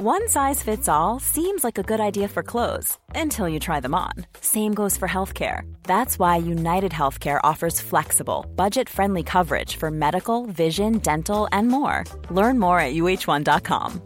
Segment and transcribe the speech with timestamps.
[0.00, 3.96] One size fits all seems like a good idea for clothes until you try them
[3.96, 4.12] on.
[4.40, 5.62] Same goes for healthcare.
[5.82, 12.04] That's why United Healthcare offers flexible, budget friendly coverage for medical, vision, dental, and more.
[12.30, 14.00] Learn more at uh1.com.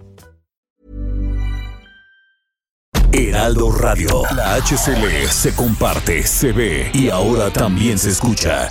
[3.12, 4.22] Heraldo Radio.
[4.34, 8.70] La HCL se comparte, se ve y ahora también se escucha.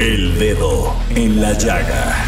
[0.00, 2.27] El dedo en la llaga.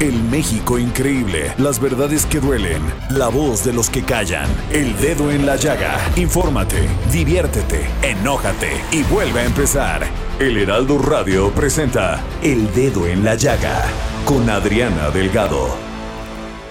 [0.00, 5.30] El México increíble, las verdades que duelen, la voz de los que callan, el dedo
[5.30, 6.00] en la llaga.
[6.16, 10.04] Infórmate, diviértete, enójate y vuelve a empezar.
[10.40, 13.84] El Heraldo Radio presenta El Dedo en la Llaga
[14.24, 15.68] con Adriana Delgado.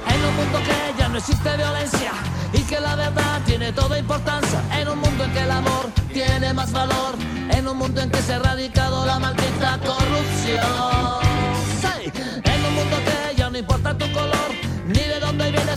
[0.09, 2.11] En un mundo que ya no existe violencia
[2.51, 4.61] y que la verdad tiene toda importancia.
[4.77, 7.15] En un mundo en que el amor tiene más valor.
[7.51, 11.22] En un mundo en que se ha erradicado la maldita corrupción.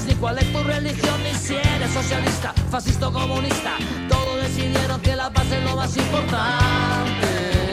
[0.07, 3.77] Ni cuál es tu religión, ni si eres socialista, fascista o comunista.
[4.09, 7.66] Todos decidieron que la paz es lo más importante.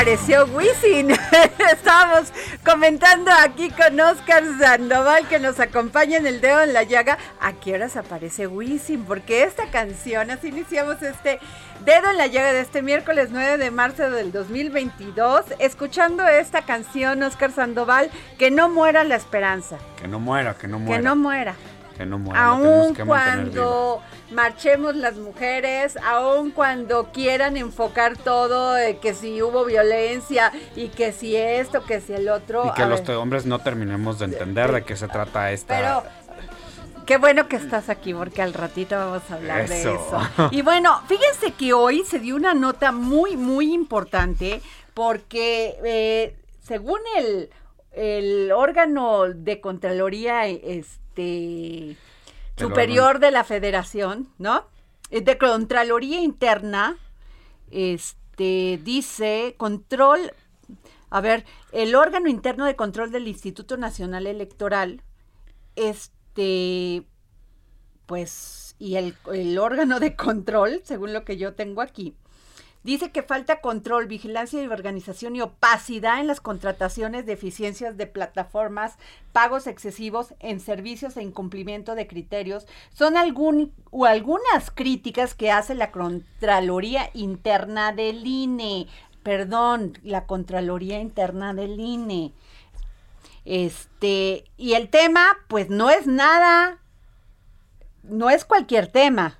[0.00, 1.10] Apareció Wisin.
[1.72, 2.32] Estábamos
[2.64, 7.18] comentando aquí con Oscar Sandoval que nos acompaña en el dedo en la llaga.
[7.38, 9.04] ¿A qué horas aparece Wisin?
[9.04, 11.38] Porque esta canción, así iniciamos este
[11.84, 17.22] dedo en la llaga de este miércoles 9 de marzo del 2022, escuchando esta canción,
[17.22, 19.76] Oscar Sandoval, que no muera la esperanza.
[20.00, 20.96] Que no muera, que no muera.
[20.96, 21.54] Que no muera.
[22.00, 22.46] Que no muera.
[22.46, 23.14] Aun que viva.
[23.14, 24.00] cuando
[24.30, 31.12] marchemos las mujeres, aun cuando quieran enfocar todo, de que si hubo violencia y que
[31.12, 32.64] si esto, que si el otro.
[32.64, 35.76] Y que los ver, hombres no terminemos de entender de qué se trata esta.
[35.76, 36.02] Pero
[37.04, 39.94] qué bueno que estás aquí porque al ratito vamos a hablar de Eso.
[39.94, 40.48] eso.
[40.52, 44.62] Y bueno, fíjense que hoy se dio una nota muy, muy importante
[44.94, 47.50] porque eh, según el,
[47.92, 51.09] el órgano de Contraloría este,
[52.56, 54.66] superior de la Federación, ¿no?
[55.10, 56.96] De Contraloría Interna,
[57.70, 60.32] este, dice control,
[61.10, 65.02] a ver, el órgano interno de control del Instituto Nacional Electoral,
[65.76, 67.04] este,
[68.06, 72.14] pues, y el, el órgano de control, según lo que yo tengo aquí,
[72.82, 78.06] dice que falta control, vigilancia y organización y opacidad en las contrataciones de eficiencias de
[78.06, 78.96] plataformas,
[79.32, 82.66] pagos excesivos en servicios e incumplimiento de criterios.
[82.92, 88.86] Son algún, o algunas críticas que hace la Contraloría Interna del INE.
[89.22, 92.32] Perdón, la Contraloría Interna del INE.
[93.44, 96.78] Este, y el tema, pues no es nada,
[98.02, 99.39] no es cualquier tema,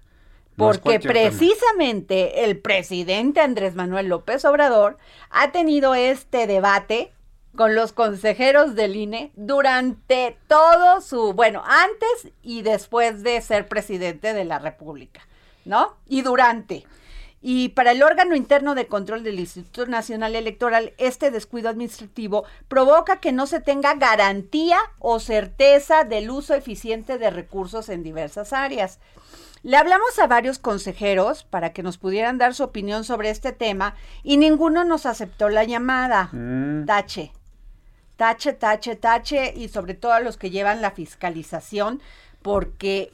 [0.60, 1.12] porque tema.
[1.12, 4.96] precisamente el presidente Andrés Manuel López Obrador
[5.30, 7.12] ha tenido este debate
[7.56, 14.32] con los consejeros del INE durante todo su, bueno, antes y después de ser presidente
[14.32, 15.26] de la República,
[15.64, 15.96] ¿no?
[16.06, 16.86] Y durante.
[17.42, 23.18] Y para el órgano interno de control del Instituto Nacional Electoral, este descuido administrativo provoca
[23.18, 28.98] que no se tenga garantía o certeza del uso eficiente de recursos en diversas áreas.
[29.62, 33.94] Le hablamos a varios consejeros para que nos pudieran dar su opinión sobre este tema
[34.22, 36.30] y ninguno nos aceptó la llamada.
[36.32, 37.32] Mm, Tache.
[38.16, 42.00] Tache, tache, tache y sobre todo a los que llevan la fiscalización
[42.42, 43.12] porque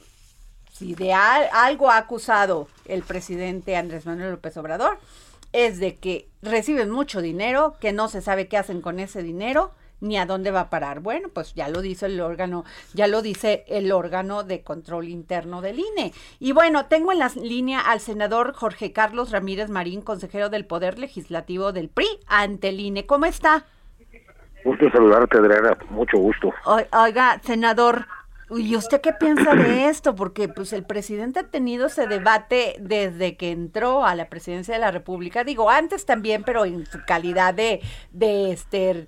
[0.73, 4.99] si de algo ha acusado el presidente Andrés Manuel López Obrador,
[5.53, 9.71] es de que reciben mucho dinero, que no se sabe qué hacen con ese dinero
[10.01, 10.99] ni a dónde va a parar.
[10.99, 15.61] Bueno, pues ya lo dice el órgano, ya lo dice el órgano de control interno
[15.61, 16.13] del INE.
[16.39, 20.99] Y bueno, tengo en la línea al senador Jorge Carlos Ramírez Marín, consejero del Poder
[20.99, 23.05] Legislativo del PRI ante el INE.
[23.05, 23.65] ¿Cómo está?
[24.63, 26.53] Gusto saludarte, Adriana, mucho gusto.
[26.91, 28.05] oiga, senador,
[28.49, 30.15] ¿Y usted qué piensa de esto?
[30.15, 34.79] Porque pues el presidente ha tenido ese debate desde que entró a la presidencia de
[34.79, 39.07] la República, digo antes también, pero en su calidad de, de este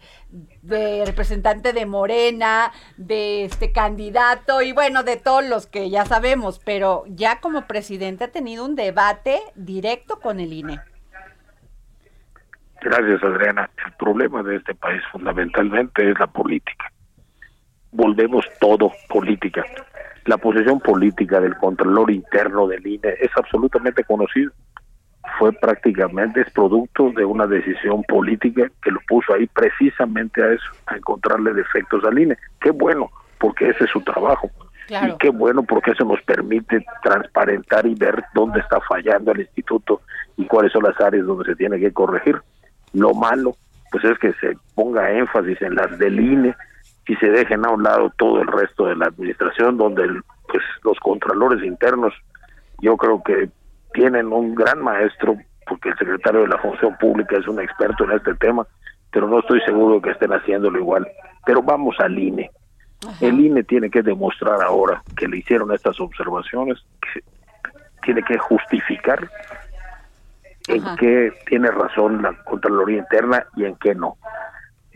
[0.61, 6.59] de representante de Morena, de este candidato y bueno, de todos los que ya sabemos,
[6.59, 10.79] pero ya como presidente ha tenido un debate directo con el INE.
[12.81, 13.69] Gracias, Adriana.
[13.85, 16.91] El problema de este país fundamentalmente es la política
[17.91, 19.63] volvemos todo política.
[20.25, 24.51] La posición política del Contralor Interno del INE es absolutamente conocida.
[25.37, 30.71] Fue prácticamente, es producto de una decisión política que lo puso ahí precisamente a eso,
[30.87, 32.37] a encontrarle defectos al INE.
[32.59, 33.09] Qué bueno,
[33.39, 34.49] porque ese es su trabajo.
[34.89, 40.01] Y qué bueno porque eso nos permite transparentar y ver dónde está fallando el instituto
[40.35, 42.41] y cuáles son las áreas donde se tiene que corregir.
[42.93, 43.55] Lo malo,
[43.91, 46.55] pues es que se ponga énfasis en las del INE
[47.09, 50.03] y se dejen a un lado todo el resto de la administración, donde
[50.47, 52.13] pues los contralores internos
[52.81, 53.49] yo creo que
[53.93, 55.35] tienen un gran maestro,
[55.65, 58.67] porque el secretario de la Función Pública es un experto en este tema,
[59.11, 61.07] pero no estoy seguro de que estén haciéndolo igual.
[61.47, 62.51] Pero vamos al INE.
[63.21, 67.23] El INE tiene que demostrar ahora que le hicieron estas observaciones, que
[68.03, 69.27] tiene que justificar
[70.67, 74.15] en qué tiene razón la Contraloría Interna y en qué no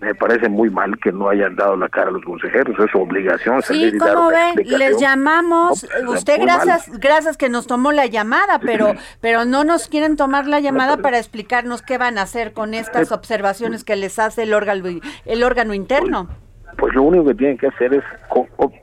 [0.04, 3.00] me parece muy mal que no hayan dado la cara a los consejeros, es su
[3.00, 3.62] obligación.
[3.62, 8.94] Sí, como ve, les llamamos, pues, usted gracias, gracias que nos tomó la llamada, pero,
[9.22, 13.12] pero no nos quieren tomar la llamada para explicarnos qué van a hacer con estas
[13.12, 14.84] eh, observaciones que les hace el órgano,
[15.26, 16.28] el órgano interno.
[16.28, 18.04] Pues, pues lo único que tienen que hacer es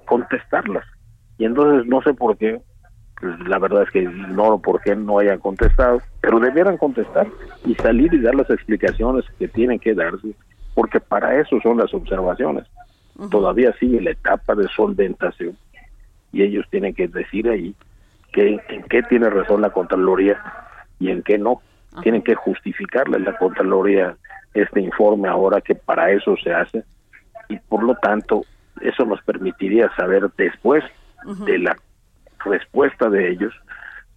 [0.07, 0.85] contestarlas.
[1.39, 2.61] Y entonces no sé por qué,
[3.21, 7.27] pues, la verdad es que ignoro por qué no hayan contestado, pero debieran contestar
[7.65, 10.35] y salir y dar las explicaciones que tienen que darse
[10.75, 12.65] porque para eso son las observaciones.
[13.31, 15.57] Todavía sigue la etapa de solventación
[16.33, 17.75] y ellos tienen que decir ahí
[18.33, 20.41] que, en qué tiene razón la Contraloría
[20.99, 21.61] y en qué no.
[22.03, 24.17] Tienen que justificarle a la Contraloría
[24.55, 26.85] este informe ahora que para eso se hace
[27.49, 28.45] y por lo tanto
[28.81, 30.83] eso nos permitiría saber después
[31.45, 31.77] de la
[32.45, 33.53] respuesta de ellos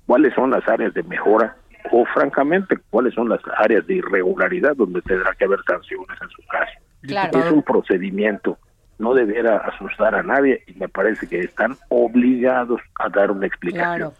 [0.05, 1.57] cuáles son las áreas de mejora
[1.91, 6.41] o francamente cuáles son las áreas de irregularidad donde tendrá que haber sanciones en su
[6.47, 7.39] caso.
[7.39, 8.57] Es un procedimiento,
[8.97, 14.13] no debiera asustar a nadie y me parece que están obligados a dar una explicación.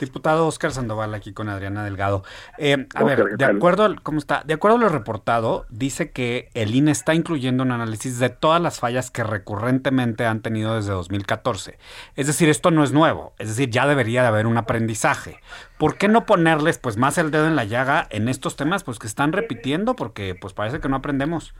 [0.00, 2.22] Diputado Oscar Sandoval aquí con Adriana Delgado.
[2.56, 4.42] Eh, a ver, de acuerdo, ¿cómo está?
[4.44, 8.60] De acuerdo a lo reportado, dice que el INE está incluyendo un análisis de todas
[8.60, 11.78] las fallas que recurrentemente han tenido desde 2014.
[12.16, 15.40] Es decir, esto no es nuevo, es decir, ya debería de haber un aprendizaje.
[15.78, 18.98] ¿Por qué no ponerles pues más el dedo en la llaga en estos temas pues
[18.98, 21.54] que están repitiendo porque pues parece que no aprendemos?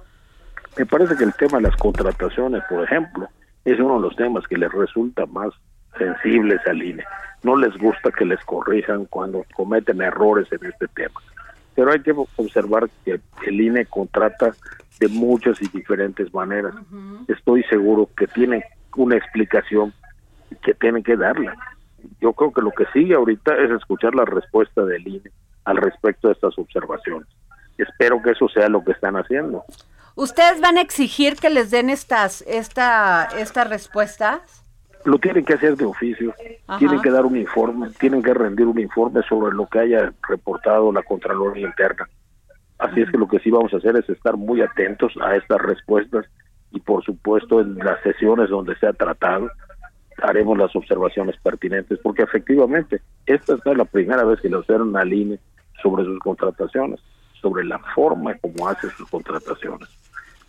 [0.77, 3.29] Me parece que el tema de las contrataciones, por ejemplo,
[3.65, 5.53] es uno de los temas que les resulta más
[5.99, 7.05] sensibles al INE.
[7.43, 11.21] No les gusta que les corrijan cuando cometen errores en este tema.
[11.75, 14.53] Pero hay que observar que el INE contrata
[14.99, 16.75] de muchas y diferentes maneras.
[17.29, 18.65] Estoy seguro que tienen
[18.97, 19.93] una explicación
[20.51, 21.55] y que tienen que darla.
[22.21, 25.31] Yo creo que lo que sigue ahorita es escuchar la respuesta del INE
[25.65, 27.29] al respecto de estas observaciones.
[27.77, 29.65] Espero que eso sea lo que están haciendo.
[30.17, 34.65] ¿Ustedes van a exigir que les den estas, esta, estas respuestas?
[35.05, 36.35] Lo tienen que hacer de oficio,
[36.79, 40.93] tienen que dar un informe, tienen que rendir un informe sobre lo que haya reportado
[40.93, 42.09] la Contraloría Interna.
[42.79, 45.61] Así es que lo que sí vamos a hacer es estar muy atentos a estas
[45.61, 46.27] respuestas
[46.71, 49.49] y por supuesto en las sesiones donde se ha tratado
[50.23, 55.13] haremos las observaciones pertinentes porque efectivamente esta es la primera vez que le observan al
[55.13, 55.39] INE
[55.83, 57.01] sobre sus contrataciones,
[57.41, 59.89] sobre la forma como hace sus contrataciones.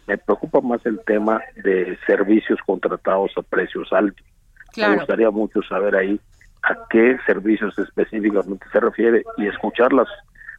[0.08, 4.26] Me preocupa más el tema de servicios contratados a precios altos
[4.80, 6.20] me gustaría mucho saber ahí
[6.64, 10.08] a qué servicios específicamente se refiere y escuchar las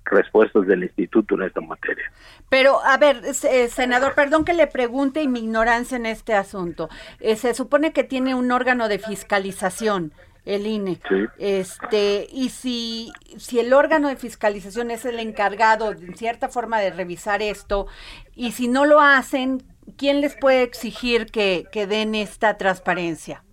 [0.05, 2.05] respuestas del instituto en esta materia.
[2.49, 6.89] Pero, a ver, eh, senador, perdón que le pregunte y mi ignorancia en este asunto.
[7.21, 10.13] Eh, se supone que tiene un órgano de fiscalización,
[10.45, 11.01] el INE.
[11.39, 16.91] Este, y si, si el órgano de fiscalización es el encargado, en cierta forma, de
[16.91, 17.87] revisar esto,
[18.35, 19.63] y si no lo hacen,
[19.97, 23.45] ¿quién les puede exigir que, que den esta transparencia?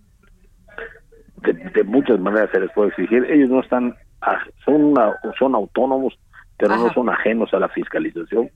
[1.42, 3.24] De, muchas maneras se les puede exigir.
[3.30, 3.94] Ellos no están,
[4.64, 4.94] son,
[5.38, 6.18] son autónomos,
[6.56, 8.50] pero no son ajenos a la fiscalización.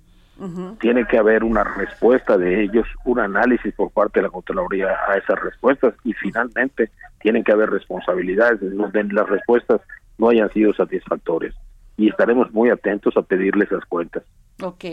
[0.80, 5.16] Tiene que haber una respuesta de ellos, un análisis por parte de la Contraloría a
[5.16, 9.80] esas respuestas y finalmente tienen que haber responsabilidades donde las respuestas
[10.18, 11.54] no hayan sido satisfactorias.
[11.96, 14.24] Y estaremos muy atentos a pedirles esas cuentas.
[14.60, 14.84] Ok.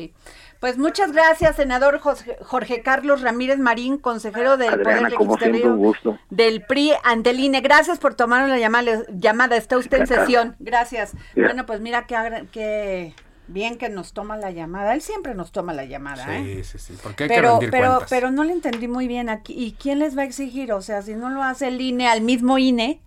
[0.60, 5.94] Pues muchas gracias, senador Jorge Carlos Ramírez Marín, consejero del Poder Legislativo
[6.30, 7.62] del PRI Anteline.
[7.62, 9.04] Gracias por tomar la llamada.
[9.10, 9.56] llamada.
[9.56, 10.56] Está usted en sesión.
[10.60, 11.14] Gracias.
[11.34, 13.14] Bueno, pues mira que,
[13.48, 14.94] bien que nos toma la llamada.
[14.94, 16.26] Él siempre nos toma la llamada.
[16.26, 16.64] Sí, ¿eh?
[16.66, 16.94] sí, sí.
[17.02, 19.54] Porque hay pero, que pero, pero no le entendí muy bien aquí.
[19.54, 20.74] ¿Y quién les va a exigir?
[20.74, 23.00] O sea, si no lo hace el INE al mismo INE,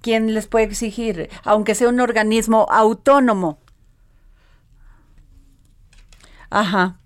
[0.00, 1.28] ¿quién les puede exigir?
[1.42, 3.58] Aunque sea un organismo autónomo.
[6.50, 6.96] Ajá.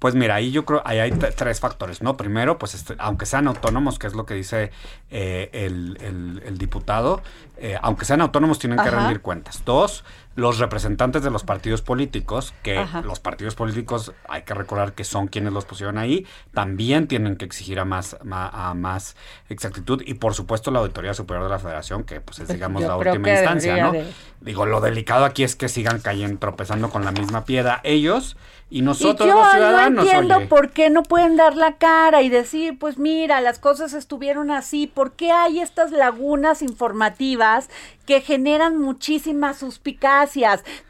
[0.00, 2.16] Pues mira, ahí yo creo, ahí hay tres factores, ¿no?
[2.16, 4.72] Primero, pues este, aunque sean autónomos, que es lo que dice
[5.10, 7.20] eh, el, diputado,
[7.58, 9.62] eh, aunque sean autónomos tienen que rendir cuentas.
[9.66, 10.02] Dos,
[10.36, 15.26] los representantes de los partidos políticos, que los partidos políticos hay que recordar que son
[15.26, 19.16] quienes los pusieron ahí, también tienen que exigir a más, a, más
[19.48, 22.96] exactitud y por supuesto la Auditoría Superior de la Federación, que pues es digamos la
[22.96, 23.92] última instancia, ¿no?
[24.40, 28.36] Digo, lo delicado aquí es que sigan cayendo, tropezando con la misma piedra ellos
[28.70, 30.04] y nosotros los ciudadanos.
[30.04, 33.92] No entiendo por qué no pueden dar la cara y decir, pues mira, las cosas
[33.92, 37.68] estuvieron así, ¿por qué hay estas lagunas informativas
[38.06, 40.19] que generan muchísimas suspicacias?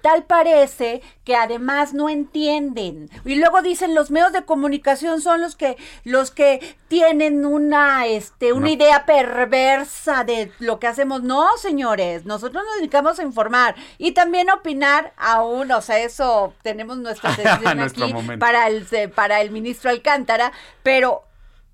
[0.02, 3.10] Tal parece que además no entienden.
[3.24, 8.52] Y luego dicen los medios de comunicación son los que los que tienen una este
[8.52, 11.22] una idea perversa de lo que hacemos.
[11.22, 16.98] No, señores, nosotros nos dedicamos a informar y también opinar aún, o sea, eso tenemos
[16.98, 17.30] nuestra
[17.84, 21.24] aquí para el, para el ministro Alcántara, pero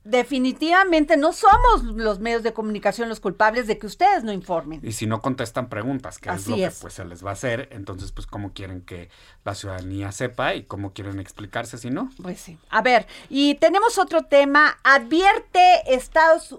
[0.07, 4.81] definitivamente no somos los medios de comunicación los culpables de que ustedes no informen.
[4.83, 7.69] Y si no contestan preguntas, que es lo que pues se les va a hacer,
[7.73, 9.11] entonces pues cómo quieren que
[9.45, 12.11] la ciudadanía sepa y cómo quieren explicarse si no.
[12.23, 12.57] Pues sí.
[12.71, 16.57] A ver, y tenemos otro tema, advierte Estados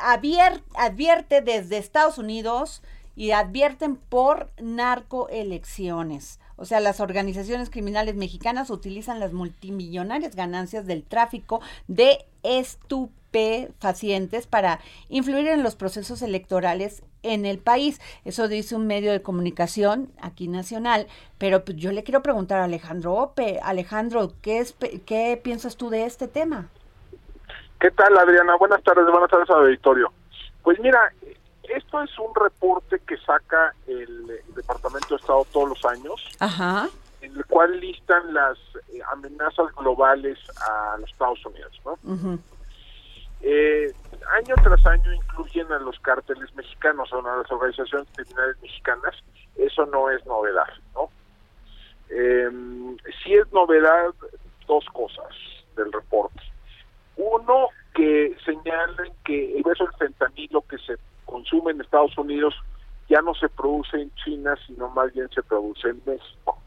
[0.00, 2.82] advierte desde Estados Unidos
[3.14, 6.40] y advierten por narcoelecciones.
[6.58, 14.80] O sea, las organizaciones criminales mexicanas utilizan las multimillonarias ganancias del tráfico de estupefacientes para
[15.08, 18.00] influir en los procesos electorales en el país.
[18.24, 21.06] Eso dice un medio de comunicación aquí nacional.
[21.38, 23.60] Pero pues, yo le quiero preguntar a Alejandro Ope.
[23.62, 24.74] Alejandro, ¿qué, es,
[25.06, 26.70] ¿qué piensas tú de este tema?
[27.80, 28.56] ¿Qué tal, Adriana?
[28.56, 30.12] Buenas tardes, buenas tardes a auditorio.
[30.64, 30.98] Pues mira,
[31.74, 36.28] esto es un reporte que saca el, Departamento de Estado todos los años,
[37.20, 38.58] en el cual listan las
[38.92, 41.80] eh, amenazas globales a los Estados Unidos.
[41.84, 42.38] ¿no?
[43.40, 43.92] Eh,
[44.36, 49.14] año tras año incluyen a los cárteles mexicanos, a las organizaciones criminales mexicanas.
[49.56, 50.68] Eso no es novedad.
[50.94, 51.10] ¿no?
[52.10, 52.50] Eh,
[53.22, 54.14] sí es novedad
[54.66, 55.34] dos cosas
[55.76, 56.42] del reporte.
[57.16, 60.96] Uno, que señalen que el beso del fentanilo que se
[61.28, 62.54] consume en Estados Unidos
[63.08, 66.58] ya no se produce en China, sino más bien se produce en México.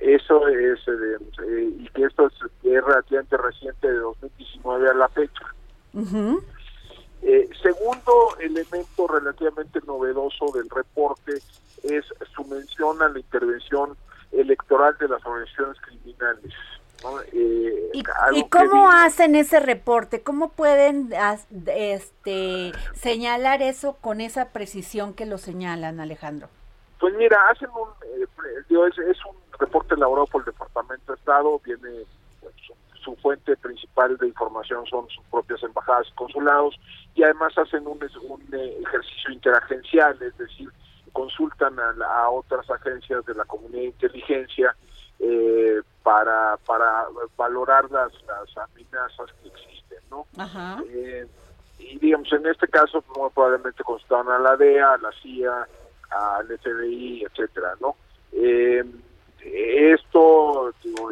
[0.00, 5.54] Eso es, eh, eh, y que esto es, relativamente reciente de 2019 a la fecha.
[7.22, 11.40] Eh, segundo elemento relativamente novedoso del reporte
[11.82, 13.96] es su mención a la intervención
[14.32, 16.52] electoral de las organizaciones criminales.
[17.32, 17.90] Eh,
[18.32, 20.22] ¿Y, cómo hacen ese reporte?
[20.22, 21.12] ¿Cómo pueden
[21.66, 26.48] este, señalar eso con esa precisión que lo señalan, Alejandro?
[26.98, 27.88] Pues mira, hacen un,
[28.18, 28.26] eh,
[29.10, 32.04] es, un reporte elaborado por el Departamento de Estado, viene
[32.40, 32.54] pues,
[33.02, 36.74] su, fuente principal de información son sus propias embajadas y consulados,
[37.14, 37.98] y además hacen un,
[38.28, 40.70] un eh, ejercicio interagencial, es decir,
[41.12, 44.74] consultan a, a otras agencias de la comunidad de inteligencia,
[45.20, 47.06] eh, para, para
[47.36, 50.26] valorar las, las amenazas que existen, ¿no?
[50.88, 51.26] Eh,
[51.78, 55.68] y digamos, en este caso, muy probablemente consultaron a la DEA, a la CIA,
[56.10, 57.96] al FBI, etcétera, ¿no?
[58.32, 58.84] Eh,
[59.42, 61.10] esto digo,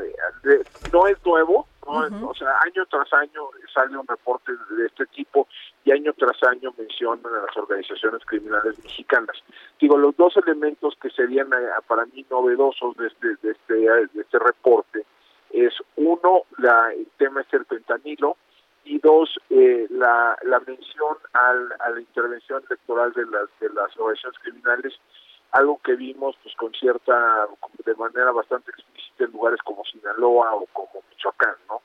[0.92, 5.46] no es nuevo, o sea, año tras año sale un reporte de este tipo
[5.84, 9.36] y año tras año mencionan a las organizaciones criminales mexicanas.
[9.80, 14.20] Digo, los dos elementos que serían eh, para mí novedosos de este, de este, de
[14.20, 15.04] este reporte
[15.50, 18.36] es uno, la, el tema es el pentanilo
[18.84, 23.96] y dos, eh, la, la mención al, a la intervención electoral de las, de las
[23.96, 24.94] organizaciones criminales
[25.54, 27.46] algo que vimos pues con cierta,
[27.86, 31.80] de manera bastante explícita en lugares como Sinaloa o como Michoacán, ¿no?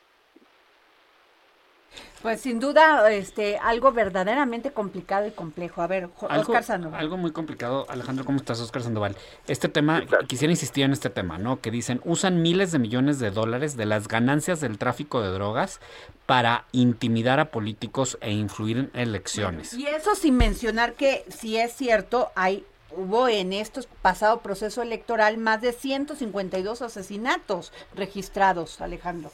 [2.22, 5.82] Pues sin duda, este, algo verdaderamente complicado y complejo.
[5.82, 7.00] A ver, Oscar Sandoval.
[7.00, 9.16] Algo muy complicado, Alejandro, ¿cómo estás, Oscar Sandoval?
[9.48, 11.62] Este tema, quisiera insistir en este tema, ¿no?
[11.62, 15.80] Que dicen, usan miles de millones de dólares de las ganancias del tráfico de drogas
[16.26, 19.74] para intimidar a políticos e influir en elecciones.
[19.74, 25.38] Y eso sin mencionar que, si es cierto, hay hubo en este pasado proceso electoral
[25.38, 29.32] más de 152 asesinatos registrados, Alejandro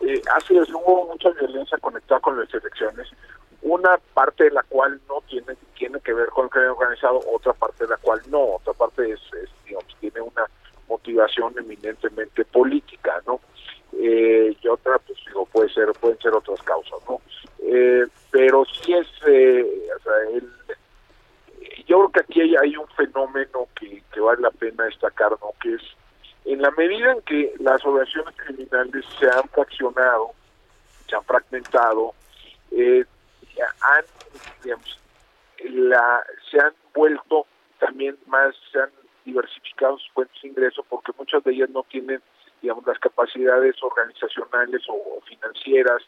[0.00, 3.08] eh, así es, hubo mucha violencia conectada con las elecciones,
[3.62, 5.56] una parte de la cual no tiene
[6.04, 9.20] que ver con el crimen organizado, otra parte de la cual no, otra parte es,
[9.64, 10.46] digamos, tiene una
[10.88, 13.40] motivación eminentemente política, ¿no?
[13.96, 17.20] Eh, y otra, pues digo, puede ser, pueden ser otras causas, ¿no?
[17.62, 20.50] Eh, pero sí es, eh, o sea, el,
[21.86, 25.52] yo creo que aquí hay, un fenómeno que, vale la pena destacar, ¿no?
[25.60, 25.82] Que es
[26.44, 30.32] en la medida en que las organizaciones criminales se han fraccionado,
[31.08, 32.14] se han fragmentado,
[32.70, 33.04] eh,
[34.62, 34.98] digamos,
[35.64, 37.46] la, se han vuelto
[37.78, 38.90] también más, se han
[39.24, 42.20] diversificado sus fuentes de ingreso porque muchas de ellas no tienen,
[42.60, 46.02] digamos, las capacidades organizacionales o, financieras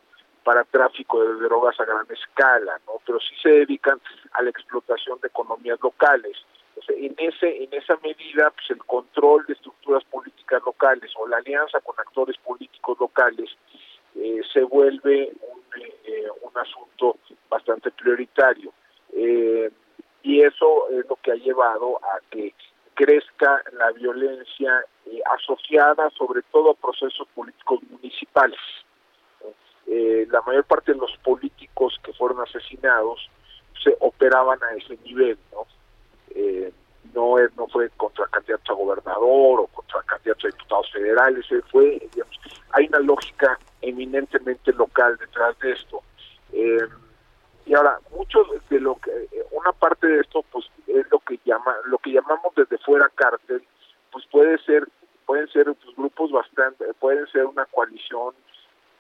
[0.47, 3.01] para tráfico de drogas a gran escala, ¿no?
[3.05, 4.01] Pero sí se dedican
[4.31, 6.37] a la explotación de economías locales.
[6.87, 11.81] En ese en esa medida pues el control de estructuras políticas locales o la alianza
[11.81, 13.51] con actores políticos locales
[14.15, 17.17] eh, se vuelve un, eh, un asunto
[17.51, 18.73] bastante prioritario.
[19.15, 19.69] Eh,
[20.23, 22.55] y eso es lo que ha llevado a que
[22.95, 24.85] crezca la violencia
[25.39, 28.61] asociada sobre todo a procesos políticos municipales
[29.87, 33.31] la mayor parte de los políticos que fueron asesinados
[33.83, 35.67] se operaban a ese nivel no
[36.35, 36.73] eh,
[37.15, 41.99] no, no fue contra candidatos a gobernador o contra candidatos a diputados federales, eh, fue,
[42.13, 42.37] digamos,
[42.73, 46.03] hay una lógica eminentemente local detrás de esto.
[46.53, 46.87] Eh,
[47.65, 49.11] y ahora, mucho de lo que,
[49.51, 53.63] una parte de esto, pues, es lo que llama, lo que llamamos desde fuera cártel,
[54.13, 54.87] pues puede ser,
[55.25, 58.35] pueden ser pues, grupos bastante, pueden ser una coalición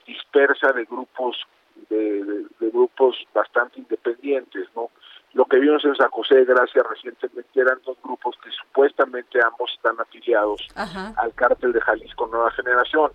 [0.06, 1.36] dispersa de grupos,
[1.90, 4.90] de grupos bastante independientes, ¿no?
[5.36, 9.70] Lo que vimos en San José de Gracia recientemente eran dos grupos que supuestamente ambos
[9.74, 13.10] están afiliados al cártel de Jalisco Nueva Generación,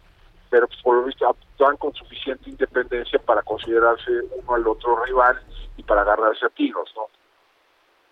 [0.52, 5.42] pero pues, por lo visto actúan con suficiente independencia para considerarse uno al otro rival
[5.78, 7.08] y para agarrarse a tiros, ¿no?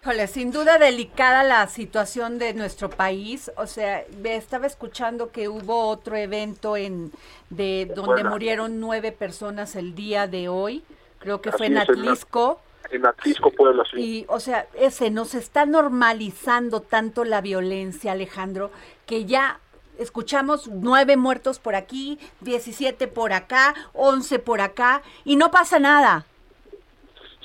[0.01, 3.51] Híjole, sin duda delicada la situación de nuestro país.
[3.57, 7.11] O sea, estaba escuchando que hubo otro evento en
[7.49, 10.83] de donde murieron nueve personas el día de hoy.
[11.19, 13.99] Creo que fue en Atlisco en Atlisco, Puebla, sí.
[13.99, 18.71] Y, o sea, ese, nos está normalizando tanto la violencia, Alejandro,
[19.05, 19.59] que ya
[19.99, 26.25] escuchamos nueve muertos por aquí, 17 por acá, 11 por acá, y no pasa nada.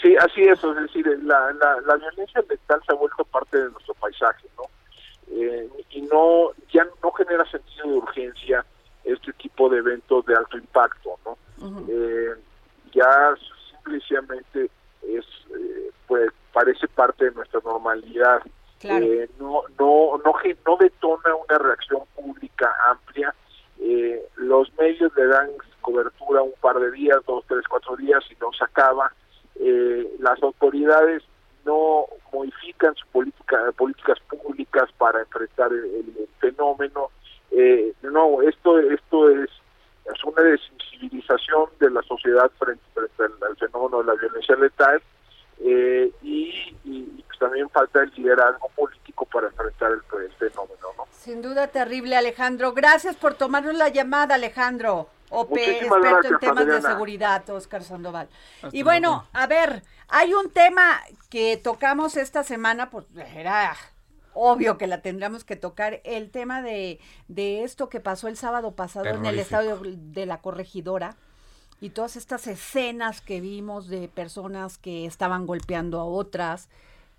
[0.04, 3.70] Sí, así es, es decir, la, la, la violencia mental se ha vuelto parte de
[3.70, 4.64] nuestro paisaje, ¿no?
[5.32, 8.66] Eh, y no, ya no genera sentido de urgencia
[9.04, 11.38] este tipo de eventos de alto impacto, ¿no?
[11.88, 12.34] eh,
[12.92, 13.34] ya
[13.80, 15.24] simplemente es
[15.56, 18.42] eh, pues parece parte de nuestra normalidad.
[18.82, 20.34] Eh, no no no
[20.66, 23.34] no detona una reacción pública amplia.
[23.80, 25.48] Eh, los medios le dan
[25.80, 29.10] cobertura un par de días dos tres cuatro días y no se acaba
[30.18, 31.22] las autoridades
[31.64, 37.10] no modifican su política políticas públicas para enfrentar el, fenómeno
[38.02, 39.50] no esto esto es
[40.24, 45.02] una desensibilización de la sociedad frente, al, fenómeno de la violencia letal
[45.60, 50.88] eh, y, pues también falta el liderazgo político para enfrentar el, fenómeno.
[50.96, 51.06] ¿no?
[51.10, 52.72] Sin duda terrible, Alejandro.
[52.72, 55.08] Gracias por tomarnos la llamada, Alejandro.
[55.34, 58.28] Ope, experto en temas de seguridad, Oscar Sandoval.
[58.72, 63.76] y bueno, a ver, hay un tema que tocamos esta semana, pues era
[64.34, 68.72] obvio que la tendríamos que tocar, el tema de, de esto que pasó el sábado
[68.72, 71.16] pasado en el estadio de la corregidora
[71.80, 76.68] y todas estas escenas que vimos de personas que estaban golpeando a otras.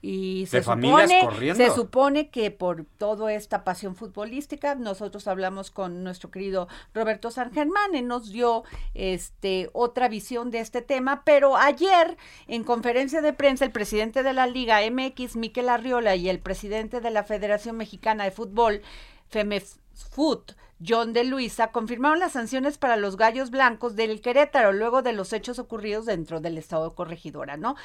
[0.08, 6.30] Y se, supone, se supone que por toda esta pasión futbolística, nosotros hablamos con nuestro
[6.30, 7.96] querido Roberto San Germán.
[7.96, 13.66] Y nos dio este otra visión de este tema, pero ayer en conferencia de prensa
[13.66, 18.26] el presidente de la Liga MX, Miquel Arriola, y el presidente de la Federación Mexicana
[18.26, 18.84] de Fútbol,
[19.30, 20.52] FEMEFUT,
[20.86, 25.32] John de Luisa confirmaron las sanciones para los gallos blancos del Querétaro luego de los
[25.34, 27.76] hechos ocurridos dentro del estado de corregidora, ¿no?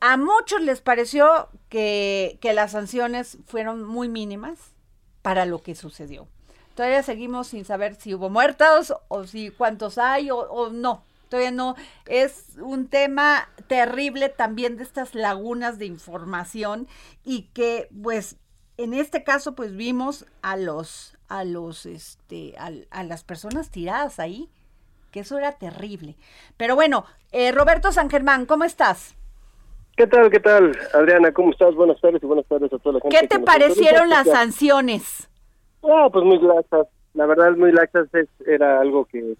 [0.00, 4.58] A muchos les pareció que, que las sanciones fueron muy mínimas
[5.22, 6.26] para lo que sucedió.
[6.78, 11.02] Todavía seguimos sin saber si hubo muertos o si cuántos hay o, no.
[11.28, 11.74] todavía no.
[12.06, 16.86] Es un tema terrible también de estas lagunas de información
[17.24, 18.36] y que pues
[18.76, 24.48] en este caso pues vimos a los a los este a, las personas tiradas ahí
[25.10, 26.16] que eso era terrible
[26.56, 29.14] pero bueno eh, Roberto San Germán cómo estás
[29.98, 31.32] ¿Qué tal, qué tal, Adriana?
[31.32, 31.74] ¿Cómo estás?
[31.74, 33.18] Buenas tardes y buenas tardes a toda la gente.
[33.18, 35.28] ¿Qué te parecieron las sanciones?
[35.82, 36.86] Ah, pues muy laxas.
[37.14, 38.06] La verdad, muy laxas.
[38.46, 39.34] era algo que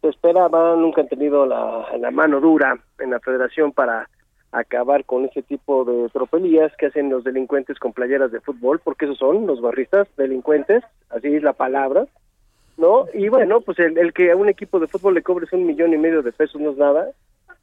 [0.00, 0.74] se esperaba.
[0.74, 4.10] Nunca han tenido la, la mano dura en la federación para
[4.52, 9.06] acabar con ese tipo de tropelías que hacen los delincuentes con playeras de fútbol, porque
[9.06, 12.06] esos son los barristas delincuentes, así es la palabra,
[12.76, 13.06] ¿no?
[13.14, 15.98] Y bueno, pues el, que a un equipo de fútbol le cobres un millón y
[15.98, 17.08] medio de pesos no es nada.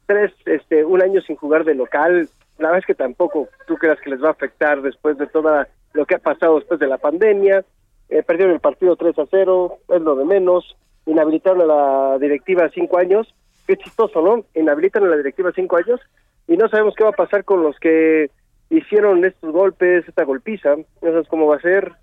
[0.08, 4.00] Tres, este, un año sin jugar de local, la verdad es que tampoco tú creas
[4.02, 6.98] que les va a afectar después de todo lo que ha pasado después de la
[6.98, 7.64] pandemia.
[8.10, 10.76] Eh, perdieron el partido 3 a 0, es lo de menos.
[11.06, 13.34] Inhabilitaron a la directiva cinco años.
[13.68, 14.44] Qué chistoso, ¿no?
[14.56, 16.02] Inhabilitan a la directiva cinco años
[16.50, 18.32] y no sabemos qué va a pasar con los que
[18.72, 21.94] hicieron estos golpes, esta golpiza, no sabes cómo va a ser.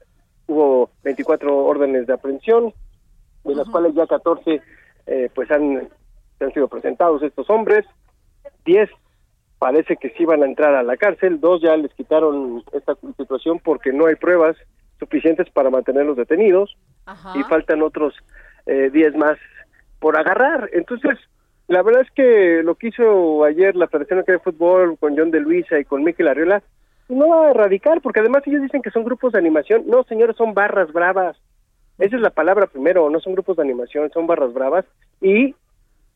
[0.46, 2.72] Hubo 24 órdenes de aprehensión,
[3.44, 4.62] de las cuales ya 14
[5.06, 5.88] eh, pues han,
[6.40, 7.84] han sido presentados estos hombres,
[8.64, 8.88] 10
[9.58, 13.58] parece que sí van a entrar a la cárcel, dos ya les quitaron esta situación
[13.58, 14.56] porque no hay pruebas
[15.00, 16.76] suficientes para mantenerlos detenidos.
[17.34, 18.14] Y faltan otros
[18.66, 19.38] 10 eh, más
[19.98, 20.70] por agarrar.
[20.72, 21.18] Entonces,
[21.68, 25.40] la verdad es que lo que hizo ayer la Federación de Fútbol con John de
[25.40, 26.62] Luisa y con Miquel Arriola
[27.08, 29.84] no va a erradicar, porque además ellos dicen que son grupos de animación.
[29.86, 31.36] No, señores, son barras bravas.
[31.98, 34.84] Esa es la palabra primero, no son grupos de animación, son barras bravas.
[35.20, 35.54] Y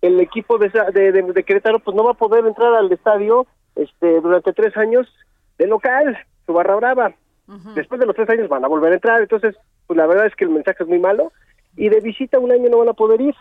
[0.02, 4.20] el equipo de, de, de, Querétaro pues no va a poder entrar al estadio este
[4.20, 5.08] durante tres años
[5.58, 7.14] de local, su barra brava.
[7.74, 9.56] Después de los tres años van a volver a entrar, entonces
[9.88, 11.32] pues la verdad es que el mensaje es muy malo
[11.76, 13.34] y de visita un año no van a poder ir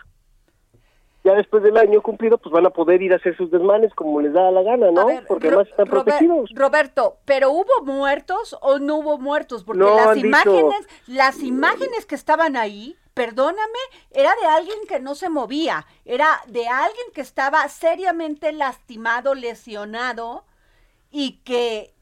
[1.22, 4.20] ya después del año cumplido, pues van a poder ir a hacer sus desmanes como
[4.20, 5.06] les da la gana, ¿no?
[5.28, 6.50] Porque además están protegidos.
[6.54, 9.64] Roberto, ¿pero hubo muertos o no hubo muertos?
[9.64, 13.78] Porque las imágenes, las imágenes que estaban ahí, perdóname,
[14.12, 20.44] era de alguien que no se movía, era de alguien que estaba seriamente lastimado, lesionado
[21.10, 21.92] y que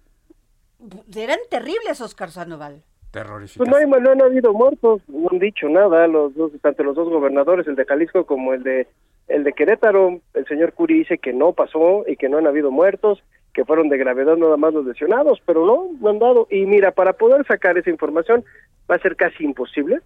[1.16, 2.84] eran terribles, Oscar Sandoval.
[3.10, 6.94] Pues no, hay, no han habido muertos, no han dicho nada, los dos, tanto los
[6.94, 8.86] dos gobernadores, el de Jalisco como el de
[9.28, 12.70] el de Querétaro, el señor Curi dice que no pasó y que no han habido
[12.70, 16.46] muertos, que fueron de gravedad nada más los lesionados, pero no, no han dado.
[16.50, 18.44] Y mira, para poder sacar esa información
[18.90, 20.00] va a ser casi imposible,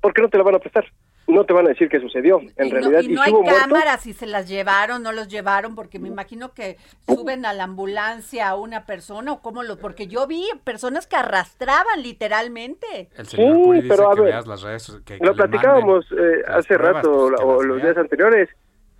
[0.00, 0.86] porque no te la van a prestar
[1.28, 3.02] no te van a decir qué sucedió en realidad.
[3.02, 6.78] y no hay cámaras si se las llevaron, no los llevaron, porque me imagino que
[7.06, 11.16] suben a la ambulancia a una persona o cómo lo, porque yo vi personas que
[11.16, 13.08] arrastraban literalmente.
[13.16, 17.82] El señor sí, pero que veas las redes, lo platicábamos eh, hace rato o los
[17.82, 18.48] días anteriores,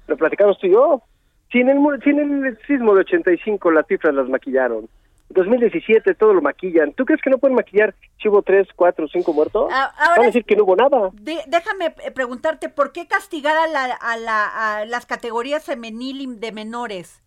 [0.06, 1.02] lo platicamos tú y yo.
[1.50, 4.86] Si en el, si en el sismo de 85 las cifras las maquillaron,
[5.30, 6.92] 2017 todo lo maquillan.
[6.94, 9.70] ¿Tú crees que no pueden maquillar si hubo tres, cuatro, cinco muertos?
[9.72, 11.10] Ah, Van a decir que no hubo nada.
[11.46, 16.52] déjame eh, preguntarte, ¿por qué castigar a, la, a, la, a las categorías femenil de
[16.52, 17.22] menores?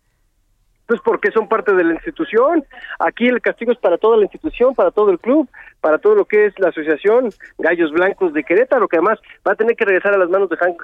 [0.86, 2.64] Pues porque son parte de la institución.
[2.98, 5.48] Aquí el castigo es para toda la institución, para todo el club,
[5.80, 9.56] para todo lo que es la asociación Gallos Blancos de Querétaro, que además va a
[9.56, 10.82] tener que regresar a las manos de Hank,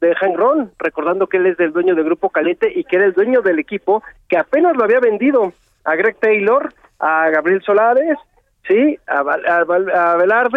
[0.00, 3.04] de Hank Ron, recordando que él es el dueño del Grupo Calete y que era
[3.04, 5.52] el dueño del equipo que apenas lo había vendido
[5.86, 8.18] a Greg Taylor, a Gabriel Solares,
[8.66, 10.48] sí, a, a,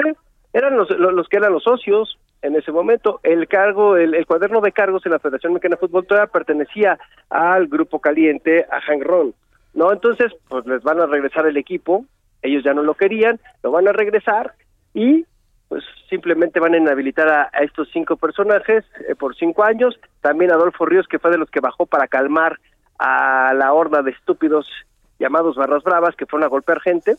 [0.51, 3.19] eran los, los, que eran los socios en ese momento.
[3.21, 7.67] El cargo, el, cuaderno de cargos en la Federación Mexicana de Fútbol todavía pertenecía al
[7.67, 9.35] Grupo Caliente, a Hank Ron,
[9.75, 9.91] ¿no?
[9.91, 12.05] Entonces, pues les van a regresar el equipo,
[12.41, 14.53] ellos ya no lo querían, lo van a regresar
[14.95, 15.25] y
[15.67, 20.87] pues simplemente van a inhabilitar a, estos cinco personajes eh, por cinco años, también Adolfo
[20.87, 22.57] Ríos, que fue de los que bajó para calmar
[22.97, 24.65] a la horda de estúpidos
[25.19, 27.15] llamados Barras Bravas, que fueron a golpear gente.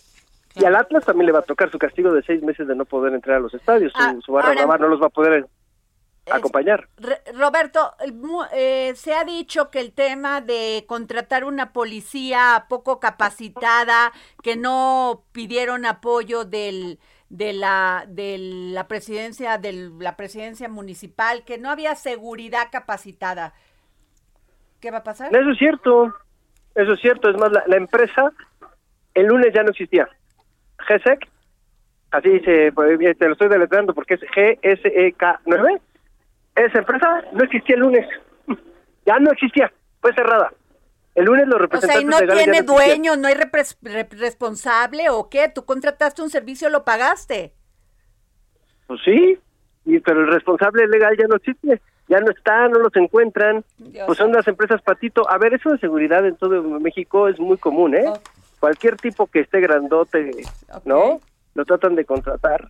[0.57, 2.85] Y al Atlas también le va a tocar su castigo de seis meses de no
[2.85, 3.93] poder entrar a los estadios.
[3.93, 5.47] su, ah, barra brava no los va a poder
[6.31, 6.89] acompañar.
[7.35, 7.93] Roberto,
[8.53, 15.25] eh, se ha dicho que el tema de contratar una policía poco capacitada, que no
[15.33, 21.95] pidieron apoyo del de la de la presidencia de la presidencia municipal, que no había
[21.95, 23.55] seguridad capacitada.
[24.81, 25.35] ¿Qué va a pasar?
[25.35, 26.13] Eso es cierto.
[26.75, 28.33] Eso es cierto, es más, la, empresa
[29.15, 30.09] el lunes ya no existía.
[30.89, 31.29] GSEC,
[32.11, 35.81] así dice, pues, te lo estoy deletrando porque es GSEK9,
[36.57, 38.07] esa empresa no existía el lunes,
[39.07, 40.53] ya no existía, fue cerrada.
[41.15, 45.49] El lunes los representantes O sea, ¿y no tiene dueño, no hay responsable o qué?
[45.53, 47.53] ¿Tú contrataste un servicio, lo pagaste?
[48.87, 49.39] Pues sí,
[49.85, 51.81] y, pero el responsable legal ya no existe.
[52.11, 53.65] Ya no están, no los encuentran,
[54.05, 55.31] pues son las empresas patito.
[55.31, 58.13] A ver, eso de seguridad en todo México es muy común, ¿eh?
[58.59, 60.33] Cualquier tipo que esté grandote,
[60.85, 61.21] ¿no?
[61.55, 62.69] Lo tratan de contratar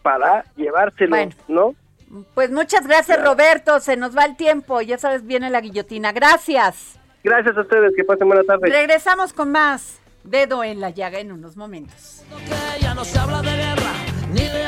[0.00, 1.16] para llevárselo,
[1.48, 1.74] ¿no?
[2.34, 3.80] Pues muchas gracias, Roberto.
[3.80, 4.80] Se nos va el tiempo.
[4.80, 6.12] Ya sabes, viene la guillotina.
[6.12, 6.98] Gracias.
[7.24, 7.92] Gracias a ustedes.
[7.96, 8.70] Que pasen buena tarde.
[8.70, 10.00] Regresamos con más.
[10.22, 12.22] Dedo en la llaga en unos momentos.
[12.80, 13.92] Ya no se habla de guerra,
[14.32, 14.64] ni de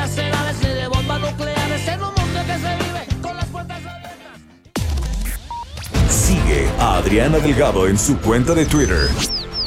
[0.63, 2.90] ni de bombas nucleares en un mundo que se
[6.79, 9.09] A Adriana Delgado en su cuenta de Twitter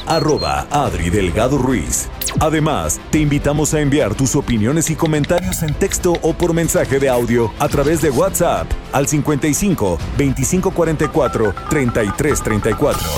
[0.08, 2.10] arroba Adri Delgado Ruiz.
[2.40, 7.10] Además, te invitamos a enviar tus opiniones y comentarios en texto o por mensaje de
[7.10, 13.10] audio a través de WhatsApp al 55 2544 3334.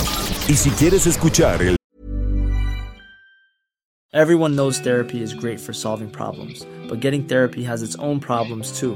[0.47, 1.75] Y si quieres escuchar el
[4.13, 8.79] Everyone knows therapy is great for solving problems, but getting therapy has its own problems
[8.79, 8.95] too,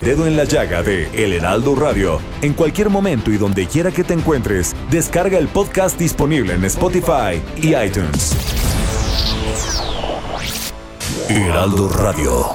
[0.00, 2.20] Dedo en la llaga de El Heraldo Radio.
[2.40, 7.42] En cualquier momento y donde quiera que te encuentres, descarga el podcast disponible en Spotify
[7.56, 8.36] y iTunes.
[11.28, 12.46] Heraldo Radio.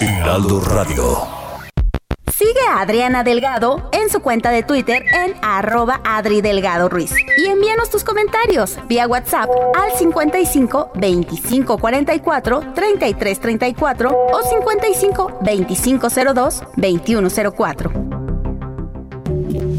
[0.00, 1.39] Heraldo Radio.
[2.40, 7.12] Sigue a Adriana Delgado en su cuenta de Twitter en arroba Adri Delgado Ruiz.
[7.36, 16.08] Y envíanos tus comentarios vía WhatsApp al 55 25 44 33 34 o 55 25
[16.34, 17.92] 02 21 04.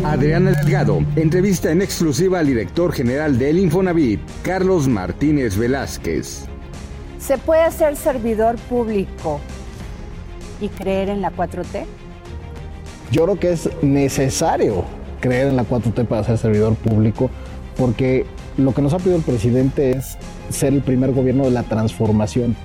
[0.06, 6.45] Adriana Delgado, entrevista en exclusiva al director general del Infonavit, Carlos Martínez Velázquez.
[7.17, 9.41] ¿Se puede ser servidor público
[10.60, 11.88] y creer en la 4T?
[13.12, 14.86] Yo creo que es necesario
[15.19, 17.30] creer en la 4T para ser servidor público,
[17.78, 18.26] porque
[18.58, 20.17] lo que nos ha pedido el presidente es
[20.50, 22.56] ser el primer gobierno de la transformación.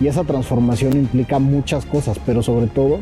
[0.00, 3.00] Y esa transformación implica muchas cosas, pero sobre todo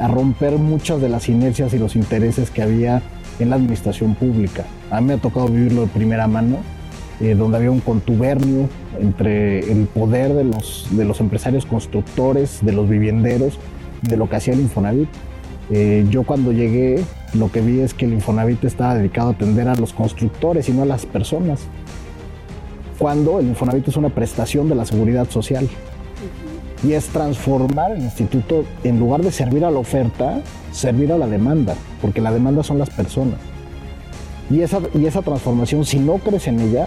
[0.00, 3.00] a romper muchas de las inercias y los intereses que había
[3.38, 4.64] en la administración pública.
[4.90, 6.58] A mí me ha tocado vivirlo de primera mano,
[7.20, 8.68] eh, donde había un contubernio
[9.00, 13.58] entre el poder de los, de los empresarios constructores, de los vivienderos,
[14.02, 15.08] de lo que hacía el Infonavit.
[15.70, 19.68] Eh, yo cuando llegué lo que vi es que el Infonavit estaba dedicado a atender
[19.68, 21.60] a los constructores y no a las personas.
[22.98, 25.68] Cuando el Infonavit es una prestación de la seguridad social.
[26.86, 31.26] Y es transformar el instituto, en lugar de servir a la oferta, servir a la
[31.26, 33.38] demanda, porque la demanda son las personas.
[34.50, 36.86] Y esa, y esa transformación, si no crees en ella,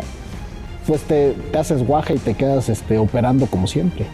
[0.85, 4.05] pues te, te haces guaja y te quedas este, operando como siempre.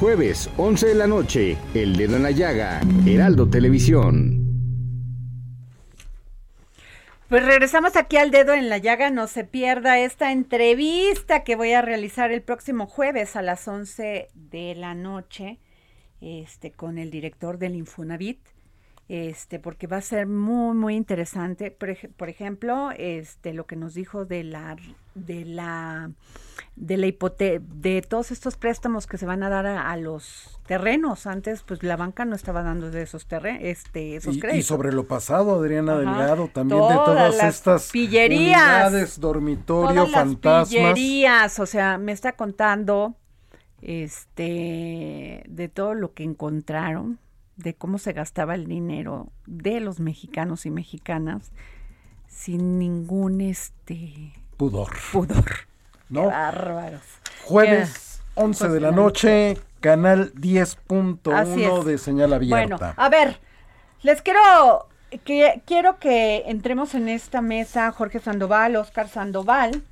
[0.00, 4.40] Jueves, 11 de la noche, El Dedo en la Llaga, Heraldo Televisión.
[7.28, 11.74] Pues regresamos aquí al dedo en la llaga, no se pierda esta entrevista que voy
[11.74, 15.58] a realizar el próximo jueves a las 11 de la noche
[16.22, 18.40] este, con el director del Infonavit
[19.10, 21.72] este, porque va a ser muy, muy interesante.
[21.72, 24.76] Por, ejemplo, este, lo que nos dijo de la,
[25.16, 26.12] de la,
[26.76, 31.26] de la hipote de todos estos préstamos que se van a dar a, los terrenos.
[31.26, 34.60] Antes, pues la banca no estaba dando de esos terrenos, este, esos y, créditos.
[34.60, 40.68] Y sobre lo pasado, Adriana Delgado, también de todas estas pillerías, unidades, dormitorio, todas fantasmas.
[40.68, 43.16] pillerías, o sea, me está contando,
[43.82, 47.18] este, de todo lo que encontraron
[47.62, 51.52] de cómo se gastaba el dinero de los mexicanos y mexicanas
[52.26, 54.90] sin ningún este pudor.
[55.12, 55.68] Pudor.
[56.08, 56.26] ¿No?
[56.26, 57.02] bárbaros.
[57.44, 62.76] Jueves 11 de la noche, canal 10.1 de señal abierta.
[62.76, 63.38] Bueno, a ver,
[64.02, 64.88] les quiero
[65.24, 69.82] que quiero que entremos en esta mesa Jorge Sandoval, Oscar Sandoval,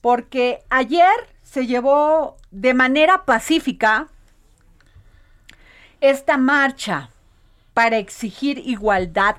[0.00, 1.08] porque ayer
[1.42, 4.08] se llevó de manera pacífica
[6.00, 7.10] esta marcha
[7.74, 9.36] para exigir igualdad,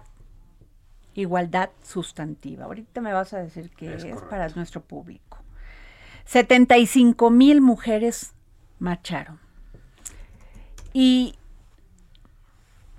[1.14, 2.66] igualdad sustantiva.
[2.66, 5.40] Ahorita me vas a decir que es, para nuestro público.
[6.26, 8.34] 75 mil mujeres
[8.80, 9.40] marcharon.
[10.92, 11.36] Y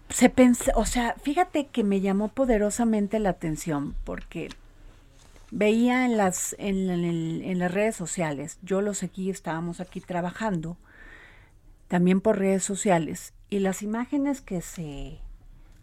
[0.08, 4.48] se pensó, o sea, fíjate que me llamó poderosamente la atención porque
[5.50, 10.76] veía en las, en, en las redes sociales, yo lo seguí, estábamos aquí trabajando,
[11.88, 15.18] también por redes sociales, y las imágenes que se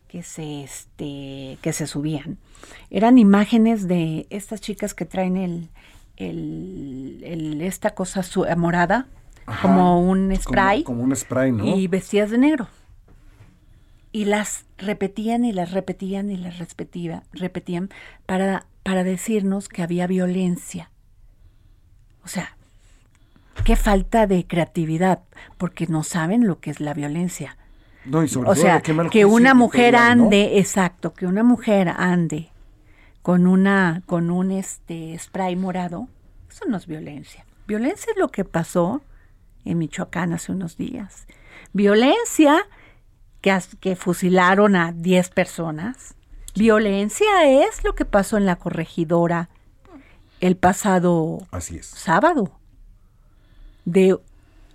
[0.07, 2.37] que se este que se subían
[2.89, 5.69] eran imágenes de estas chicas que traen el,
[6.17, 8.21] el, esta cosa
[8.55, 9.07] morada
[9.61, 12.67] como un spray como, un spray no y vestidas de negro.
[14.15, 17.89] Y las repetían y las repetían y las repetían, repetían
[18.27, 20.91] para, para decirnos que había violencia.
[22.23, 22.55] O sea,
[23.63, 25.19] qué falta de creatividad,
[25.57, 27.57] porque no saben lo que es la violencia.
[28.05, 32.49] No, y sobre o sea, que una mujer ande, exacto, que una mujer ande
[33.21, 36.09] con una con un este spray morado,
[36.49, 37.45] eso no es violencia.
[37.65, 39.01] Violencia es lo que pasó
[39.63, 41.25] en Michoacán hace unos días.
[41.71, 42.67] Violencia
[43.79, 46.15] que, fusilaron a 10 personas.
[46.55, 49.49] Violencia es lo que pasó en la corregidora
[50.39, 51.39] el pasado
[51.81, 52.59] sábado.
[53.85, 54.17] De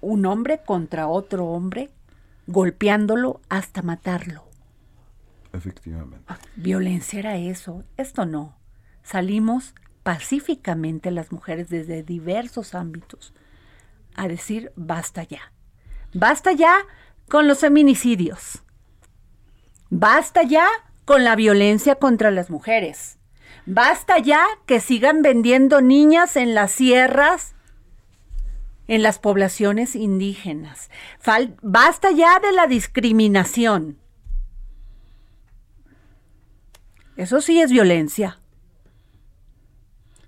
[0.00, 1.90] un hombre contra otro hombre,
[2.46, 4.44] golpeándolo hasta matarlo.
[5.52, 6.24] Efectivamente.
[6.28, 7.84] Ah, violencia era eso.
[7.96, 8.56] Esto no.
[9.02, 13.34] Salimos pacíficamente las mujeres desde diversos ámbitos
[14.14, 15.52] a decir basta ya.
[16.12, 16.74] Basta ya
[17.28, 18.62] con los feminicidios.
[19.90, 20.66] Basta ya
[21.04, 23.18] con la violencia contra las mujeres.
[23.64, 27.54] Basta ya que sigan vendiendo niñas en las sierras,
[28.88, 30.90] en las poblaciones indígenas.
[31.62, 33.98] basta ya de la discriminación.
[37.16, 38.40] Eso sí es violencia.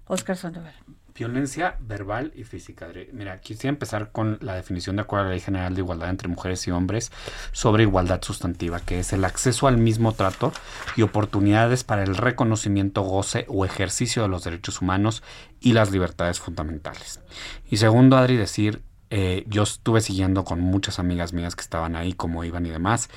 [0.07, 0.75] Oscar Sandoval.
[1.20, 2.88] Violencia verbal y física.
[3.12, 6.28] Mira, quisiera empezar con la definición de acuerdo a la Ley General de Igualdad entre
[6.28, 7.12] Mujeres y Hombres
[7.52, 10.50] sobre igualdad sustantiva, que es el acceso al mismo trato
[10.96, 15.22] y oportunidades para el reconocimiento, goce o ejercicio de los derechos humanos
[15.61, 17.20] y las libertades fundamentales.
[17.68, 18.80] Y segundo, Adri, decir,
[19.11, 23.11] eh, yo estuve siguiendo con muchas amigas mías que estaban ahí, como iban y demás.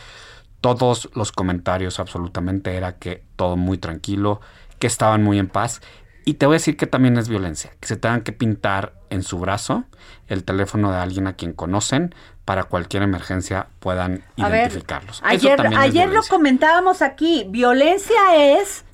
[0.59, 4.41] Todos los comentarios absolutamente era que todo muy tranquilo,
[4.77, 5.79] que estaban muy en paz
[6.25, 9.23] y te voy a decir que también es violencia, que se tengan que pintar en
[9.23, 9.85] su brazo
[10.27, 15.21] el teléfono de alguien a quien conocen para cualquier emergencia puedan identificarlos.
[15.23, 18.85] ayer ayer lo comentábamos aquí, violencia es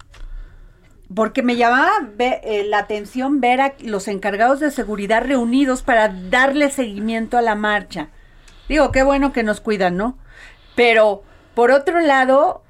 [1.13, 6.69] porque me llamaba eh, la atención ver a los encargados de seguridad reunidos para darle
[6.69, 8.09] seguimiento a la marcha.
[8.67, 10.19] Digo, qué bueno que nos cuidan, ¿no?
[10.75, 11.23] Pero,
[11.55, 12.63] por otro lado,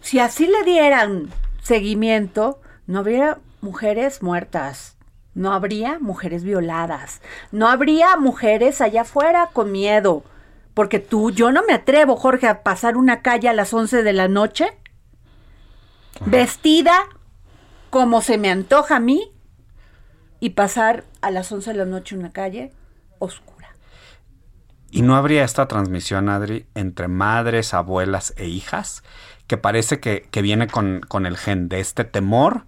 [0.00, 1.30] si así le dieran
[1.62, 4.96] seguimiento, no habría mujeres muertas,
[5.34, 7.20] no habría mujeres violadas,
[7.52, 10.24] no habría mujeres allá afuera con miedo.
[10.72, 14.12] Porque tú, yo no me atrevo, Jorge, a pasar una calle a las 11 de
[14.12, 14.78] la noche
[16.24, 16.94] vestida
[17.90, 19.32] como se me antoja a mí
[20.40, 22.72] y pasar a las 11 de la noche una calle
[23.18, 23.68] oscura.
[24.90, 29.02] ¿Y no habría esta transmisión, Adri, entre madres, abuelas e hijas?
[29.46, 32.64] Que parece que, que viene con, con el gen de este temor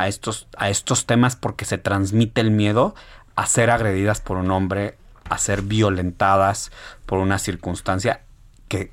[0.00, 2.94] a estos, a estos temas porque se transmite el miedo
[3.36, 4.96] a ser agredidas por un hombre,
[5.28, 6.72] a ser violentadas
[7.06, 8.22] por una circunstancia
[8.68, 8.92] que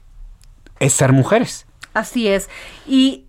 [0.79, 1.65] es ser mujeres.
[1.93, 2.49] Así es.
[2.85, 3.25] Y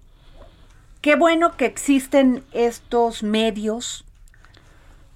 [1.01, 4.05] qué bueno que existen estos medios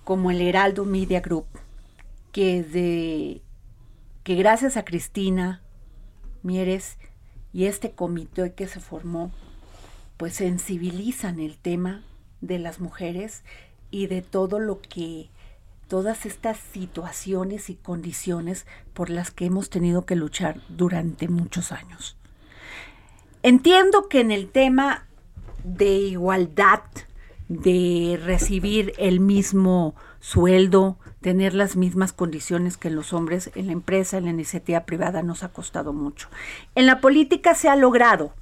[0.04, 1.46] como el Heraldo Media Group,
[2.32, 3.42] que de
[4.24, 5.60] que gracias a Cristina
[6.42, 6.98] Mieres
[7.52, 9.30] y este comité que se formó,
[10.16, 12.02] pues sensibilizan el tema
[12.42, 13.42] de las mujeres
[13.90, 15.30] y de todo lo que
[15.88, 22.16] todas estas situaciones y condiciones por las que hemos tenido que luchar durante muchos años.
[23.42, 25.06] Entiendo que en el tema
[25.64, 26.80] de igualdad,
[27.48, 34.16] de recibir el mismo sueldo, tener las mismas condiciones que los hombres en la empresa,
[34.16, 36.28] en la iniciativa privada, nos ha costado mucho.
[36.74, 38.32] En la política se ha logrado,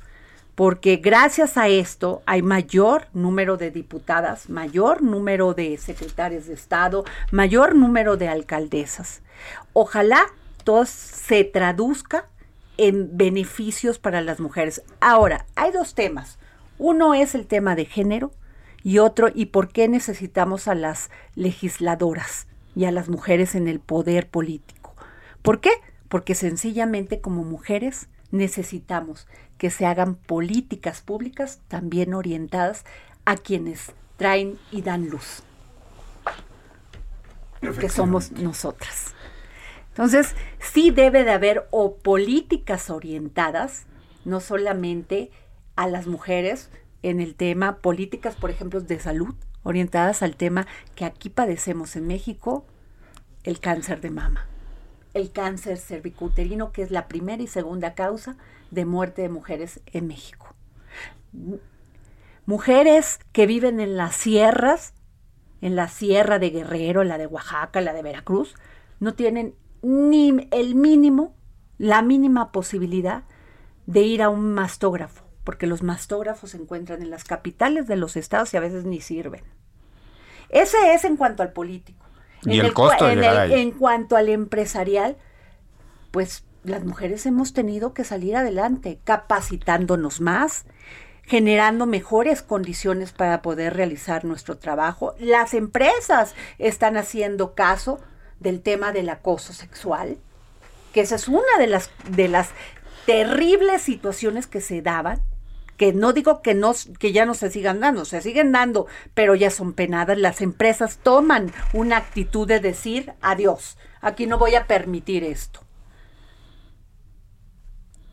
[0.61, 7.03] porque gracias a esto hay mayor número de diputadas, mayor número de secretarias de Estado,
[7.31, 9.23] mayor número de alcaldesas.
[9.73, 10.27] Ojalá
[10.62, 12.29] todo se traduzca
[12.77, 14.83] en beneficios para las mujeres.
[15.01, 16.38] Ahora, hay dos temas.
[16.77, 18.30] Uno es el tema de género
[18.82, 23.80] y otro, ¿y por qué necesitamos a las legisladoras y a las mujeres en el
[23.80, 24.95] poder político?
[25.41, 25.70] ¿Por qué?
[26.11, 29.26] Porque sencillamente como mujeres necesitamos
[29.61, 32.86] que se hagan políticas públicas también orientadas
[33.26, 35.42] a quienes traen y dan luz,
[37.78, 39.14] que somos nosotras.
[39.88, 43.84] Entonces, sí debe de haber o políticas orientadas,
[44.24, 45.30] no solamente
[45.76, 46.70] a las mujeres
[47.02, 52.06] en el tema, políticas, por ejemplo, de salud, orientadas al tema que aquí padecemos en
[52.06, 52.64] México,
[53.44, 54.46] el cáncer de mama.
[55.12, 58.36] el cáncer cervicuterino, que es la primera y segunda causa
[58.71, 60.55] de muerte de mujeres en México.
[62.47, 64.95] Mujeres que viven en las sierras,
[65.61, 68.55] en la sierra de Guerrero, la de Oaxaca, la de Veracruz,
[68.99, 71.35] no tienen ni el mínimo,
[71.79, 73.25] la mínima posibilidad
[73.87, 78.16] de ir a un mastógrafo, porque los mastógrafos se encuentran en las capitales de los
[78.16, 79.43] estados y a veces ni sirven.
[80.49, 82.05] Ese es en cuanto al político.
[82.43, 85.16] Y el costo de En cuanto al empresarial,
[86.11, 90.64] pues las mujeres hemos tenido que salir adelante, capacitándonos más,
[91.22, 95.14] generando mejores condiciones para poder realizar nuestro trabajo.
[95.18, 98.00] Las empresas están haciendo caso
[98.40, 100.18] del tema del acoso sexual,
[100.92, 102.50] que esa es una de las, de las
[103.06, 105.22] terribles situaciones que se daban
[105.76, 109.34] que no digo que no que ya no se sigan dando, se siguen dando, pero
[109.34, 110.18] ya son penadas.
[110.18, 113.78] Las empresas toman una actitud de decir adiós.
[114.02, 115.61] Aquí no voy a permitir esto.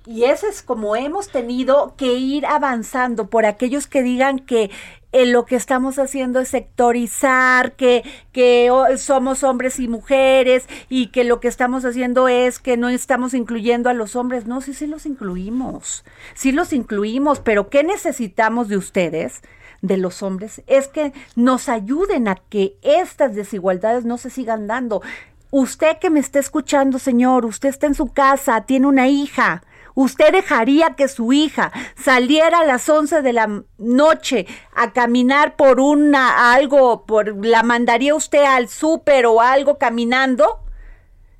[0.07, 4.71] Y eso es como hemos tenido que ir avanzando por aquellos que digan que
[5.11, 11.25] eh, lo que estamos haciendo es sectorizar, que, que somos hombres y mujeres y que
[11.25, 14.47] lo que estamos haciendo es que no estamos incluyendo a los hombres.
[14.47, 16.05] No, sí, sí los incluimos,
[16.35, 19.41] sí los incluimos, pero ¿qué necesitamos de ustedes?
[19.83, 25.03] de los hombres es que nos ayuden a que estas desigualdades no se sigan dando.
[25.51, 29.61] Usted que me está escuchando, señor, usted está en su casa, tiene una hija,
[29.97, 34.45] ¿Usted dejaría que su hija saliera a las 11 de la noche
[34.75, 40.59] a caminar por una algo, por la mandaría usted al súper o algo caminando?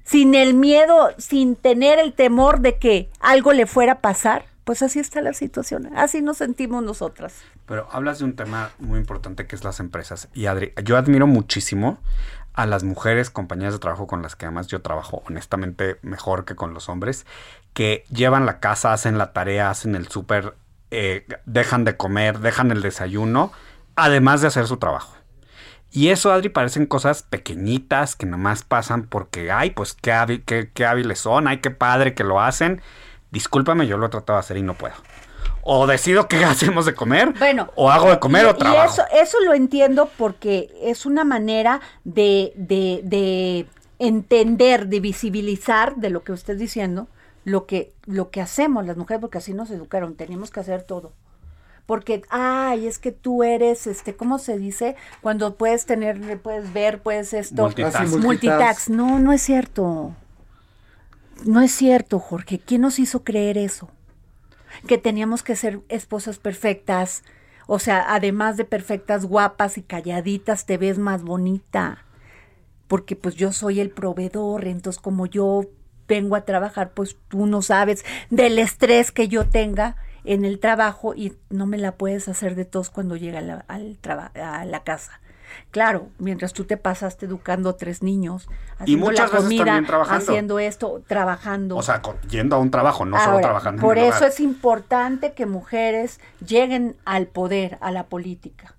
[0.03, 4.47] Sin el miedo, sin tener el temor de que algo le fuera a pasar.
[4.63, 7.35] Pues así está la situación, así nos sentimos nosotras.
[7.67, 10.29] Pero hablas de un tema muy importante que es las empresas.
[10.33, 11.99] Y Adri, yo admiro muchísimo
[12.57, 16.55] a las mujeres, compañeras de trabajo con las que además yo trabajo honestamente mejor que
[16.55, 17.27] con los hombres,
[17.77, 20.55] que llevan la casa, hacen la tarea, hacen el súper,
[20.89, 23.51] eh, dejan de comer, dejan el desayuno,
[23.95, 25.15] además de hacer su trabajo.
[25.91, 31.19] Y eso, Adri, parecen cosas pequeñitas que nomás pasan porque, ay, pues qué, qué hábiles
[31.19, 32.81] son, ay, qué padre que lo hacen.
[33.29, 34.95] Discúlpame, yo lo he tratado de hacer y no puedo
[35.61, 38.85] o decido qué hacemos de comer, bueno, o hago de comer o trabajo.
[38.85, 43.67] Y eso, eso lo entiendo porque es una manera de, de, de
[43.99, 47.07] entender, de visibilizar de lo que usted está diciendo,
[47.47, 51.13] lo que, lo que hacemos las mujeres, porque así nos educaron, tenemos que hacer todo.
[51.85, 54.97] Porque, ay, es que tú eres, este, ¿cómo se dice?
[55.21, 57.63] Cuando puedes tener, puedes ver, puedes esto.
[57.63, 58.17] Multitask.
[58.17, 58.89] Multitask.
[58.89, 60.13] No, no es cierto.
[61.45, 62.59] No es cierto, Jorge.
[62.59, 63.89] ¿Quién nos hizo creer eso?
[64.85, 67.23] que teníamos que ser esposas perfectas.
[67.65, 72.05] O sea, además de perfectas, guapas y calladitas, te ves más bonita.
[72.87, 75.65] Porque pues yo soy el proveedor, entonces como yo
[76.07, 81.13] vengo a trabajar, pues tú no sabes del estrés que yo tenga en el trabajo
[81.15, 83.97] y no me la puedes hacer de tos cuando llega al
[84.35, 85.21] a la casa.
[85.71, 91.77] Claro, mientras tú te pasaste educando a tres niños, haciendo la comida, haciendo esto, trabajando.
[91.77, 93.81] O sea, yendo a un trabajo, no solo trabajando.
[93.81, 98.75] Por eso es importante que mujeres lleguen al poder, a la política.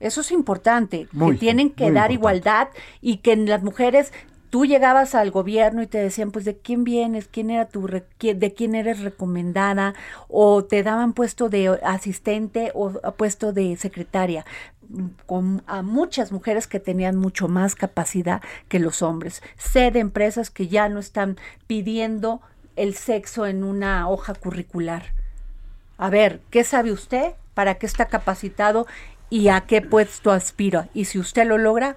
[0.00, 2.68] Eso es importante, que tienen que dar igualdad
[3.00, 4.12] y que las mujeres
[4.52, 7.26] tú llegabas al gobierno y te decían, pues, ¿de quién vienes?
[7.26, 9.94] ¿Quién era tu, de quién eres recomendada?
[10.28, 14.44] O te daban puesto de asistente o puesto de secretaria
[15.24, 19.42] con a muchas mujeres que tenían mucho más capacidad que los hombres.
[19.56, 22.42] Sé de empresas que ya no están pidiendo
[22.76, 25.14] el sexo en una hoja curricular.
[25.96, 27.32] A ver, ¿qué sabe usted?
[27.54, 28.86] ¿Para qué está capacitado?
[29.30, 30.90] ¿Y a qué puesto aspira?
[30.92, 31.96] Y si usted lo logra,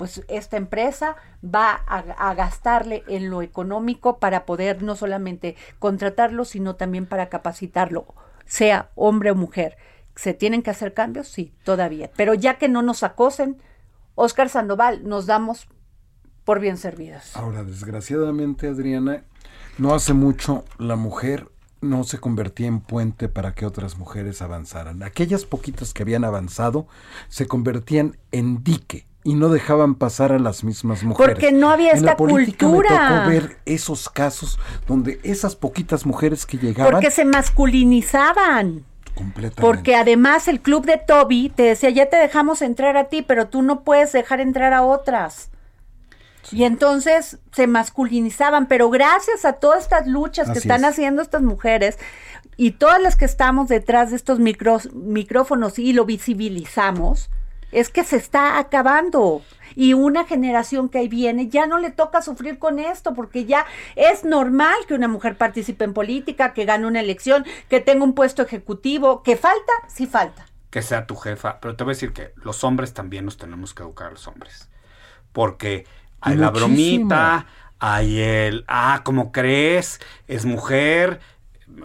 [0.00, 6.74] pues esta empresa va a, gastarle en lo económico para poder no solamente contratarlo, sino
[6.74, 8.06] también para capacitarlo,
[8.46, 9.76] sea hombre o mujer.
[10.16, 11.28] ¿Se tienen que hacer cambios?
[11.28, 12.10] Sí, todavía.
[12.16, 13.58] Pero ya que no nos acosen,
[14.14, 15.68] Oscar Sandoval, nos damos
[16.44, 17.36] por bien servidas.
[17.36, 19.24] Ahora, desgraciadamente, Adriana,
[19.76, 21.50] no hace mucho la mujer
[21.82, 25.02] no se convertía en puente para que otras mujeres avanzaran.
[25.02, 26.86] Aquellas poquitas que habían avanzado
[27.28, 31.34] se convertían en dique y no dejaban pasar a las mismas mujeres.
[31.34, 33.10] Porque no había esta cultura.
[33.10, 36.92] Me tocó ver esos casos donde esas poquitas mujeres que llegaban.
[36.92, 38.84] Porque se masculinizaban.
[39.14, 39.60] Completamente.
[39.60, 43.48] Porque además el club de Toby te decía, ya te dejamos entrar a ti, pero
[43.48, 45.50] tú no puedes dejar entrar a otras.
[46.52, 51.98] Y entonces se masculinizaban, pero gracias a todas estas luchas que están haciendo estas mujeres
[52.56, 57.30] y todas las que estamos detrás de estos micros, micrófonos y lo visibilizamos,
[57.72, 59.42] es que se está acabando.
[59.76, 63.66] Y una generación que ahí viene ya no le toca sufrir con esto, porque ya
[63.96, 68.14] es normal que una mujer participe en política, que gane una elección, que tenga un
[68.14, 69.22] puesto ejecutivo.
[69.22, 69.72] ¿Que falta?
[69.88, 70.46] Sí falta.
[70.70, 71.60] Que sea tu jefa.
[71.60, 74.26] Pero te voy a decir que los hombres también nos tenemos que educar a los
[74.26, 74.68] hombres.
[75.32, 75.86] Porque
[76.20, 77.46] hay la bromita,
[77.78, 80.00] hay el, ah, ¿cómo crees?
[80.26, 81.20] Es mujer,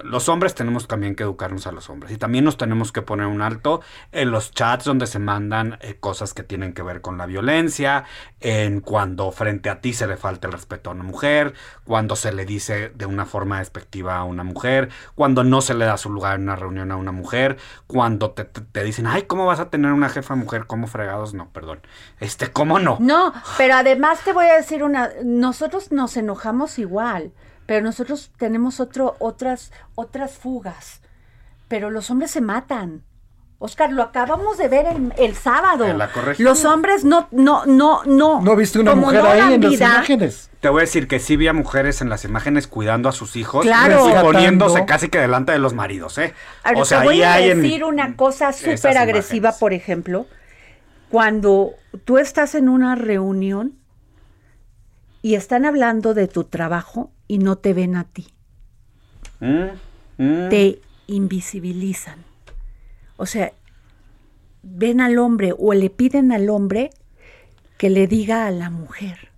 [0.03, 3.27] los hombres tenemos también que educarnos a los hombres y también nos tenemos que poner
[3.27, 3.81] un alto
[4.11, 8.05] en los chats donde se mandan eh, cosas que tienen que ver con la violencia,
[8.39, 12.31] en cuando frente a ti se le falta el respeto a una mujer, cuando se
[12.33, 16.09] le dice de una forma despectiva a una mujer, cuando no se le da su
[16.09, 17.57] lugar en una reunión a una mujer,
[17.87, 20.65] cuando te, te dicen, ay, ¿cómo vas a tener una jefa mujer?
[20.67, 21.33] ¿Cómo fregados?
[21.33, 21.81] No, perdón.
[22.19, 22.97] Este, ¿cómo no?
[22.99, 27.31] No, pero además te voy a decir una, nosotros nos enojamos igual
[27.65, 31.01] pero nosotros tenemos otro, otras, otras fugas.
[31.67, 33.03] Pero los hombres se matan.
[33.57, 34.85] Oscar, lo acabamos de ver
[35.17, 35.85] el, sábado.
[36.39, 38.41] los hombres no, no, no, no.
[38.41, 40.49] ¿No viste una mujer ahí en las imágenes?
[40.59, 43.35] Te voy a decir que sí vi a mujeres en las imágenes cuidando a sus
[43.35, 44.09] hijos claro.
[44.09, 46.33] y poniéndose casi que delante de los maridos, ¿eh?
[46.75, 50.27] o sea, te voy a decir una cosa súper agresiva, por ejemplo.
[51.09, 51.71] Cuando
[52.03, 53.77] tú estás en una reunión
[55.21, 58.27] y están hablando de tu trabajo y no te ven a ti.
[59.39, 60.49] Mm, mm.
[60.49, 62.23] Te invisibilizan.
[63.17, 63.53] O sea,
[64.63, 66.89] ven al hombre o le piden al hombre
[67.77, 69.29] que le diga a la mujer.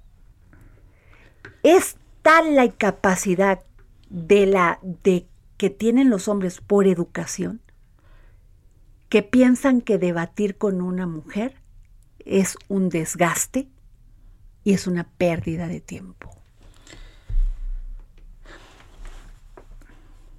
[1.64, 3.62] Es tal la incapacidad
[4.10, 5.28] de la de
[5.58, 7.62] que tienen los hombres por educación
[9.10, 11.56] que piensan que debatir con una mujer
[12.26, 13.70] es un desgaste
[14.64, 16.37] y es una pérdida de tiempo.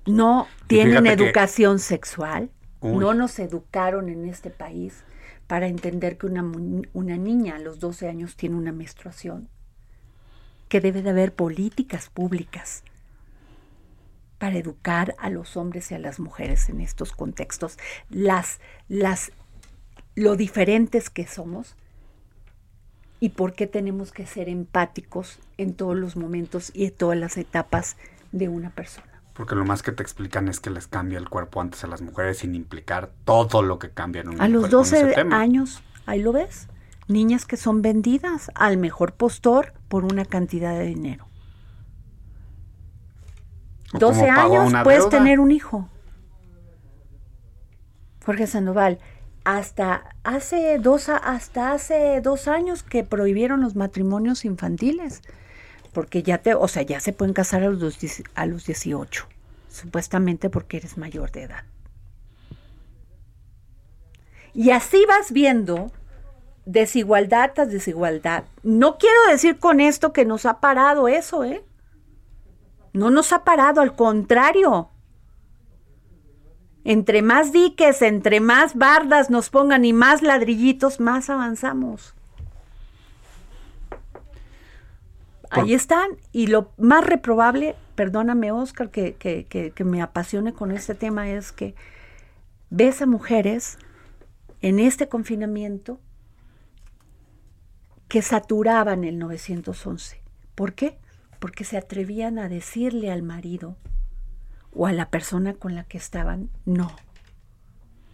[0.08, 2.50] No tienen educación sexual,
[2.80, 5.04] no nos educaron en este país
[5.46, 6.44] para entender que una,
[6.92, 9.48] una, niña a los 12 años tiene una menstruación,
[10.68, 12.82] que debe de haber políticas públicas
[14.38, 17.78] para educar a los hombres y a las mujeres en estos contextos,
[18.08, 19.32] las, las,
[20.14, 21.74] lo diferentes que somos
[23.20, 27.36] y por qué tenemos que ser empáticos en todos los momentos y en todas las
[27.36, 27.96] etapas
[28.30, 29.17] de una persona.
[29.38, 32.02] Porque lo más que te explican es que les cambia el cuerpo antes a las
[32.02, 36.32] mujeres sin implicar todo lo que cambia en una A los 12 años, ahí lo
[36.32, 36.66] ves,
[37.06, 41.28] niñas que son vendidas al mejor postor por una cantidad de dinero.
[43.92, 45.88] 12 años puedes tener un hijo.
[48.26, 48.98] Jorge Sandoval,
[49.44, 55.22] hasta hace dos hasta hace dos años que prohibieron los matrimonios infantiles
[55.92, 57.98] porque ya te, o sea, ya se pueden casar a los,
[58.34, 59.26] a los 18,
[59.68, 61.64] supuestamente porque eres mayor de edad.
[64.54, 65.92] Y así vas viendo
[66.64, 68.44] desigualdad tras desigualdad.
[68.62, 71.64] No quiero decir con esto que nos ha parado eso, ¿eh?
[72.92, 74.90] No nos ha parado, al contrario.
[76.84, 82.14] Entre más diques, entre más bardas nos pongan y más ladrillitos, más avanzamos.
[85.50, 86.10] Ahí están.
[86.32, 91.52] Y lo más reprobable, perdóname Oscar, que, que, que, me apasione con este tema, es
[91.52, 91.74] que
[92.70, 93.78] ves a mujeres
[94.60, 96.00] en este confinamiento
[98.08, 100.20] que saturaban el 911.
[100.54, 100.98] ¿Por qué?
[101.38, 103.76] Porque se atrevían a decirle al marido
[104.72, 106.90] o a la persona con la que estaban, no,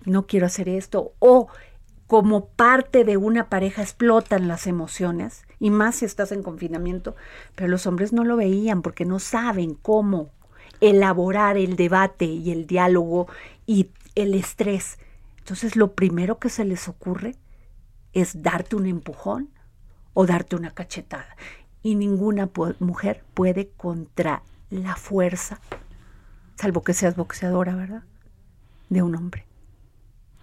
[0.05, 1.49] no quiero hacer esto, o
[2.07, 7.16] como parte de una pareja explotan las emociones, y más si estás en confinamiento,
[7.55, 10.30] pero los hombres no lo veían porque no saben cómo
[10.80, 13.28] elaborar el debate y el diálogo
[13.66, 14.98] y el estrés.
[15.38, 17.36] Entonces lo primero que se les ocurre
[18.12, 19.50] es darte un empujón
[20.12, 21.36] o darte una cachetada.
[21.82, 25.61] Y ninguna mujer puede contra la fuerza,
[26.57, 28.02] salvo que seas boxeadora, ¿verdad?
[28.88, 29.46] De un hombre.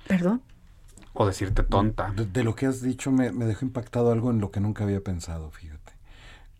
[0.08, 0.42] ¿Perdón?
[1.14, 2.12] O decirte tonta.
[2.12, 5.52] De, lo que has dicho me, dejó impactado algo en lo que nunca había pensado,
[5.52, 5.94] fíjate.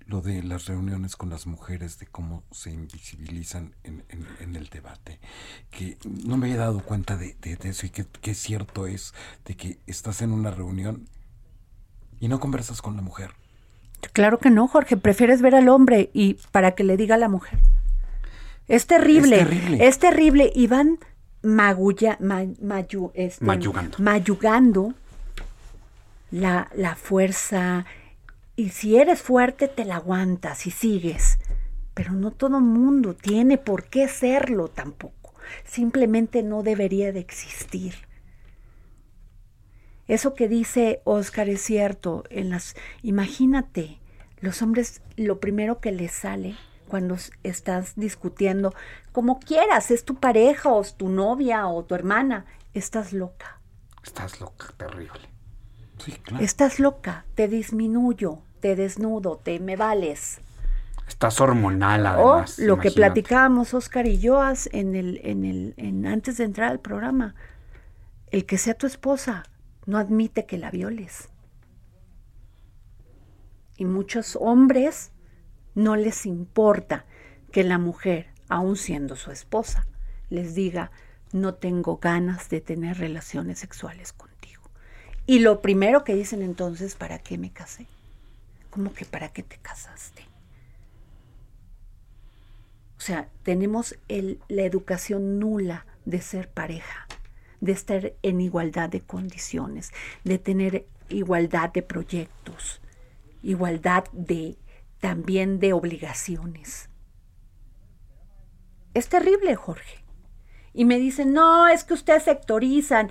[0.06, 4.04] Lo de las reuniones con las mujeres, de cómo se invisibilizan en,
[4.56, 5.20] el debate.
[5.70, 9.14] Que no me había dado cuenta de, eso y que, cierto es
[9.46, 11.08] de que estás en una reunión
[12.20, 13.32] y no conversas con la mujer.
[14.12, 14.98] Claro que no, Jorge.
[14.98, 17.60] Prefieres ver al hombre y para que le diga a la mujer.
[18.68, 19.40] Es terrible.
[19.40, 19.88] Es terrible.
[19.88, 20.52] Es terrible.
[20.54, 21.00] Y van
[21.42, 22.18] magulla,
[23.14, 23.46] este,
[24.00, 24.94] mayugando,
[26.32, 27.86] la, la fuerza.
[28.56, 31.40] Y si eres fuerte, te la aguantas y sigues.
[31.94, 35.34] Pero no todo mundo tiene por qué serlo tampoco.
[35.66, 37.96] Simplemente no debería de existir.
[40.08, 42.24] Eso que dice Oscar es cierto.
[42.30, 44.00] En las, imagínate,
[44.40, 46.56] los hombres lo primero que les sale
[46.92, 48.76] cuando estás discutiendo,
[49.14, 53.62] como quieras, es tu pareja o es tu novia o tu hermana, estás loca.
[54.04, 55.30] Estás loca, terrible.
[56.42, 60.42] Estás loca, te disminuyo, te desnudo, te me vales.
[61.08, 62.60] Estás hormonal además.
[62.60, 66.72] O lo que platicábamos Oscar y yo en el, en el, en, antes de entrar
[66.72, 67.36] al programa.
[68.32, 69.44] El que sea tu esposa
[69.86, 71.30] no admite que la violes.
[73.78, 75.12] Y muchos hombres
[75.76, 77.06] no les importa
[77.52, 79.88] que la mujer, aun siendo su esposa,
[80.30, 80.92] les diga,
[81.34, 84.64] no tengo ganas de tener relaciones sexuales contigo.
[85.26, 87.88] Y lo primero que dicen entonces, ¿para qué me casé?
[88.70, 90.24] ¿Cómo que para qué te casaste?
[92.98, 97.08] O sea, tenemos la educación nula de ser pareja,
[97.60, 99.92] de estar en igualdad de condiciones,
[100.24, 102.80] de tener igualdad de proyectos,
[103.44, 104.56] igualdad de
[105.02, 106.90] también de obligaciones.
[108.94, 110.06] Es terrible, Jorge.
[110.74, 113.10] Y me dicen, no, es que ustedes sectorizan.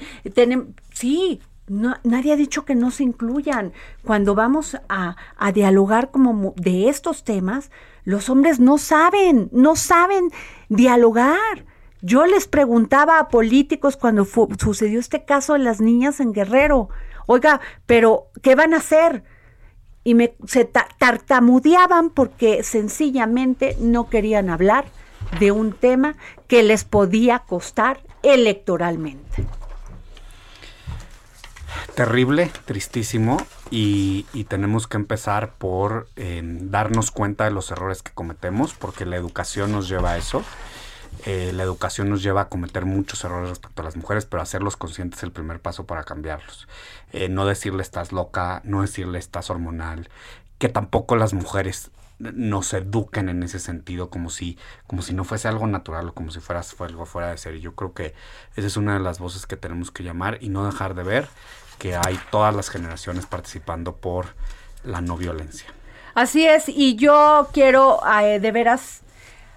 [0.94, 3.72] sí, nadie ha dicho que no se incluyan.
[4.04, 7.70] Cuando vamos a, a, dialogar como de estos temas,
[8.04, 10.30] los hombres no saben, no saben
[10.68, 11.66] dialogar.
[12.02, 14.26] Yo les preguntaba a políticos cuando
[14.58, 16.88] sucedió este caso de las niñas en Guerrero,
[17.26, 19.22] oiga, pero ¿qué van a hacer?
[20.02, 24.86] Y me, se tartamudeaban porque sencillamente no querían hablar
[25.38, 26.16] de un tema
[26.48, 29.46] que les podía costar electoralmente.
[31.94, 33.36] Terrible, tristísimo,
[33.70, 39.16] y, tenemos que empezar por eh, darnos cuenta de los errores que cometemos, porque la
[39.16, 40.42] educación nos lleva a eso.
[41.26, 44.76] Eh, la educación nos lleva a cometer muchos errores respecto a las mujeres, pero hacerlos
[44.76, 46.66] conscientes es el primer paso para cambiarlos.
[47.12, 50.08] Eh, no decirle estás loca, no decirle estás hormonal,
[50.58, 55.48] que tampoco las mujeres nos eduquen en ese sentido como si como si no fuese
[55.48, 57.54] algo natural o como si fuera algo fuera de ser.
[57.54, 58.14] Y yo creo que
[58.56, 61.28] esa es una de las voces que tenemos que llamar y no dejar de ver
[61.78, 64.34] que hay todas las generaciones participando por
[64.84, 65.66] la no violencia.
[66.14, 69.00] Así es, y yo quiero eh, de veras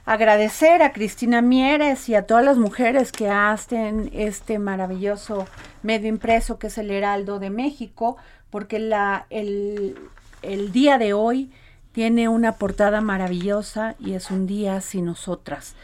[0.06, 5.48] agradecer a Cristina Mieres y a todas las mujeres que hacen este maravilloso
[5.82, 8.18] medio impreso que es el Heraldo de México,
[8.50, 9.96] porque la, el,
[10.72, 11.52] día de hoy
[11.94, 15.76] tiene una portada maravillosa y es un día sin nosotras.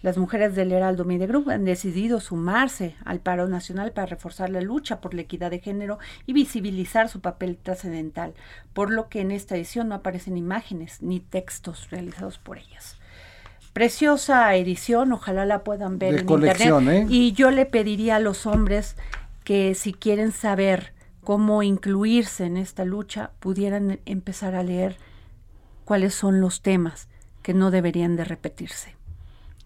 [0.00, 5.00] Las mujeres del Heraldo Media han decidido sumarse al paro nacional para reforzar la lucha
[5.00, 8.34] por la equidad de género y visibilizar su papel trascendental,
[8.74, 12.97] por lo que en esta edición no aparecen imágenes ni textos realizados por ellas.
[13.78, 16.88] Preciosa edición, ojalá la puedan ver en internet.
[16.88, 17.06] ¿eh?
[17.08, 18.96] Y yo le pediría a los hombres
[19.44, 24.96] que si quieren saber cómo incluirse en esta lucha, pudieran empezar a leer
[25.84, 27.06] cuáles son los temas
[27.40, 28.96] que no deberían de repetirse.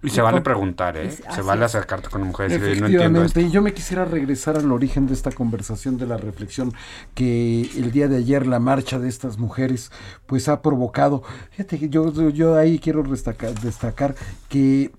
[0.03, 1.11] Y se vale preguntar, ¿eh?
[1.11, 5.07] se vale acercarte con mujeres y no entiendo Y yo me quisiera regresar al origen
[5.07, 6.73] de esta conversación, de la reflexión
[7.15, 9.93] que el día de ayer la marcha de estas mujeres
[10.27, 11.23] pues ha provocado.
[11.51, 14.15] Fíjate que yo, yo ahí quiero destacar, destacar
[14.49, 14.91] que,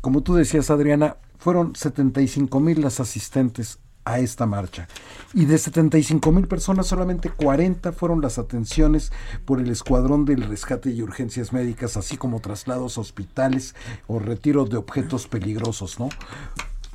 [0.00, 4.88] como tú decías, Adriana, fueron 75 mil las asistentes a esta marcha.
[5.34, 9.12] Y de 75 mil personas, solamente 40 fueron las atenciones
[9.44, 13.74] por el Escuadrón del Rescate y Urgencias Médicas, así como traslados a hospitales
[14.06, 16.08] o retiro de objetos peligrosos, ¿no?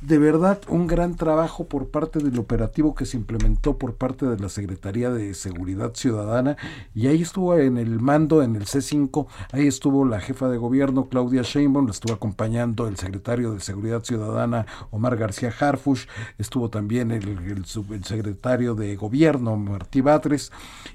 [0.02, 4.36] De verdad un gran trabajo por parte del operativo que se implementó por parte de
[4.36, 6.56] la Secretaría de Seguridad Ciudadana
[6.92, 11.08] y ahí estuvo en el mando en el C5, ahí estuvo la jefa de gobierno
[11.08, 17.12] Claudia Sheinbaum, la estuvo acompañando el secretario de Seguridad Ciudadana Omar García Harfush, estuvo también
[17.12, 20.50] el, el, secretario de gobierno Martí Batres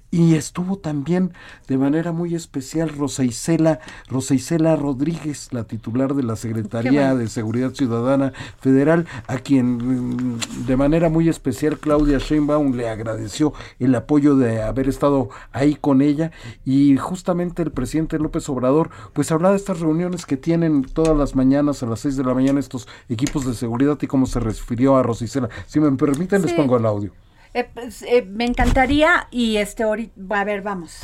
[0.10, 1.34] y estuvo también
[1.68, 7.28] de manera muy especial Rosa Isela, Rosa Isela Rodríguez, la titular de la Secretaría de
[7.28, 13.96] Seguridad Ciudadana Federal, a quien mm, de manera muy especial Claudia Sheinbaum le agradeció el
[13.96, 16.32] apoyo de haber estado ahí con ella
[16.64, 21.36] y justamente el presidente López Obrador pues habla de estas reuniones que tienen todas las
[21.36, 24.96] mañanas a las 6 de la mañana estos equipos de seguridad y cómo se refirió
[24.96, 25.50] a Rosa Isela.
[25.68, 27.27] Si me permiten les pongo el audio.
[27.58, 31.00] Eh, pues, eh, me encantaría y este a ver, vamos.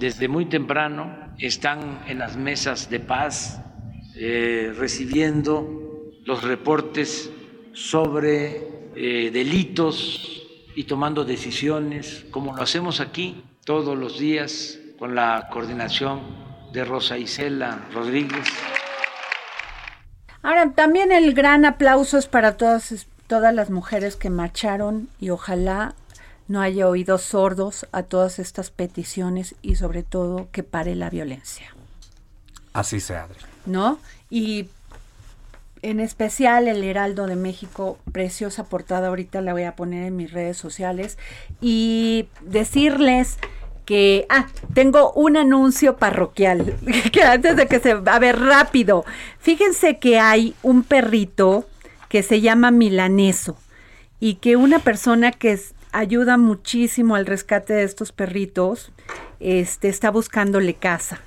[0.00, 3.60] Desde muy temprano están en las mesas de paz
[4.16, 7.30] eh, recibiendo los reportes
[7.72, 10.42] sobre delitos
[10.74, 16.20] y tomando decisiones, como lo hacemos aquí todos los días con la coordinación
[16.72, 18.48] de Rosa Isela Rodríguez.
[20.42, 25.94] Ahora, también el gran aplauso es para todas todas las mujeres que marcharon y ojalá
[26.46, 31.74] no haya oídos sordos a todas estas peticiones y sobre todo que pare la violencia.
[32.72, 33.38] Así sea, Adri.
[33.66, 33.98] ¿No?
[34.30, 34.68] Y
[35.80, 40.32] en especial el Heraldo de México, preciosa portada, ahorita la voy a poner en mis
[40.32, 41.18] redes sociales
[41.60, 43.38] y decirles
[43.84, 46.76] que, ah, tengo un anuncio parroquial,
[47.12, 49.04] que antes de que se, a ver, rápido,
[49.38, 51.66] fíjense que hay un perrito
[52.14, 53.56] que se llama Milaneso
[54.20, 55.58] y que una persona que
[55.90, 58.92] ayuda muchísimo al rescate de estos perritos,
[59.40, 61.20] este, está buscándole casa.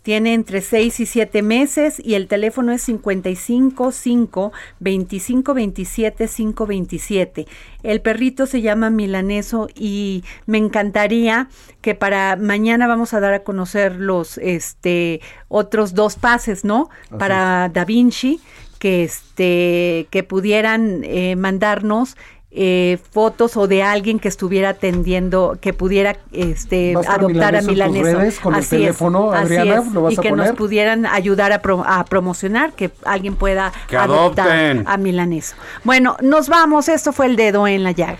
[0.00, 6.66] Tiene entre 6 y 7 meses y el teléfono es 55 5 25 27 5
[6.66, 7.46] 27.
[7.82, 11.48] El perrito se llama Milaneso y me encantaría
[11.82, 16.88] que para mañana vamos a dar a conocer los este otros dos pases, ¿no?
[17.18, 18.40] para Da Vinci
[18.82, 22.16] que este que pudieran eh, mandarnos
[22.50, 28.42] eh, fotos o de alguien que estuviera atendiendo, que pudiera este, adoptar a Milaneso.
[28.42, 34.82] con el teléfono, Adriana, y que nos pudieran ayudar a, promocionar, que alguien pueda adoptar
[34.84, 35.54] a Milaneso.
[35.84, 38.18] Bueno, nos vamos, esto fue el dedo en la llaga.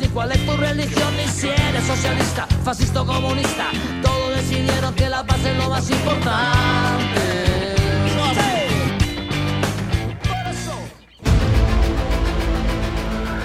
[0.00, 3.66] Ni cuál es tu religión, ni si eres socialista, fascista o comunista,
[4.00, 7.51] todos decidieron que la paz es lo más importante.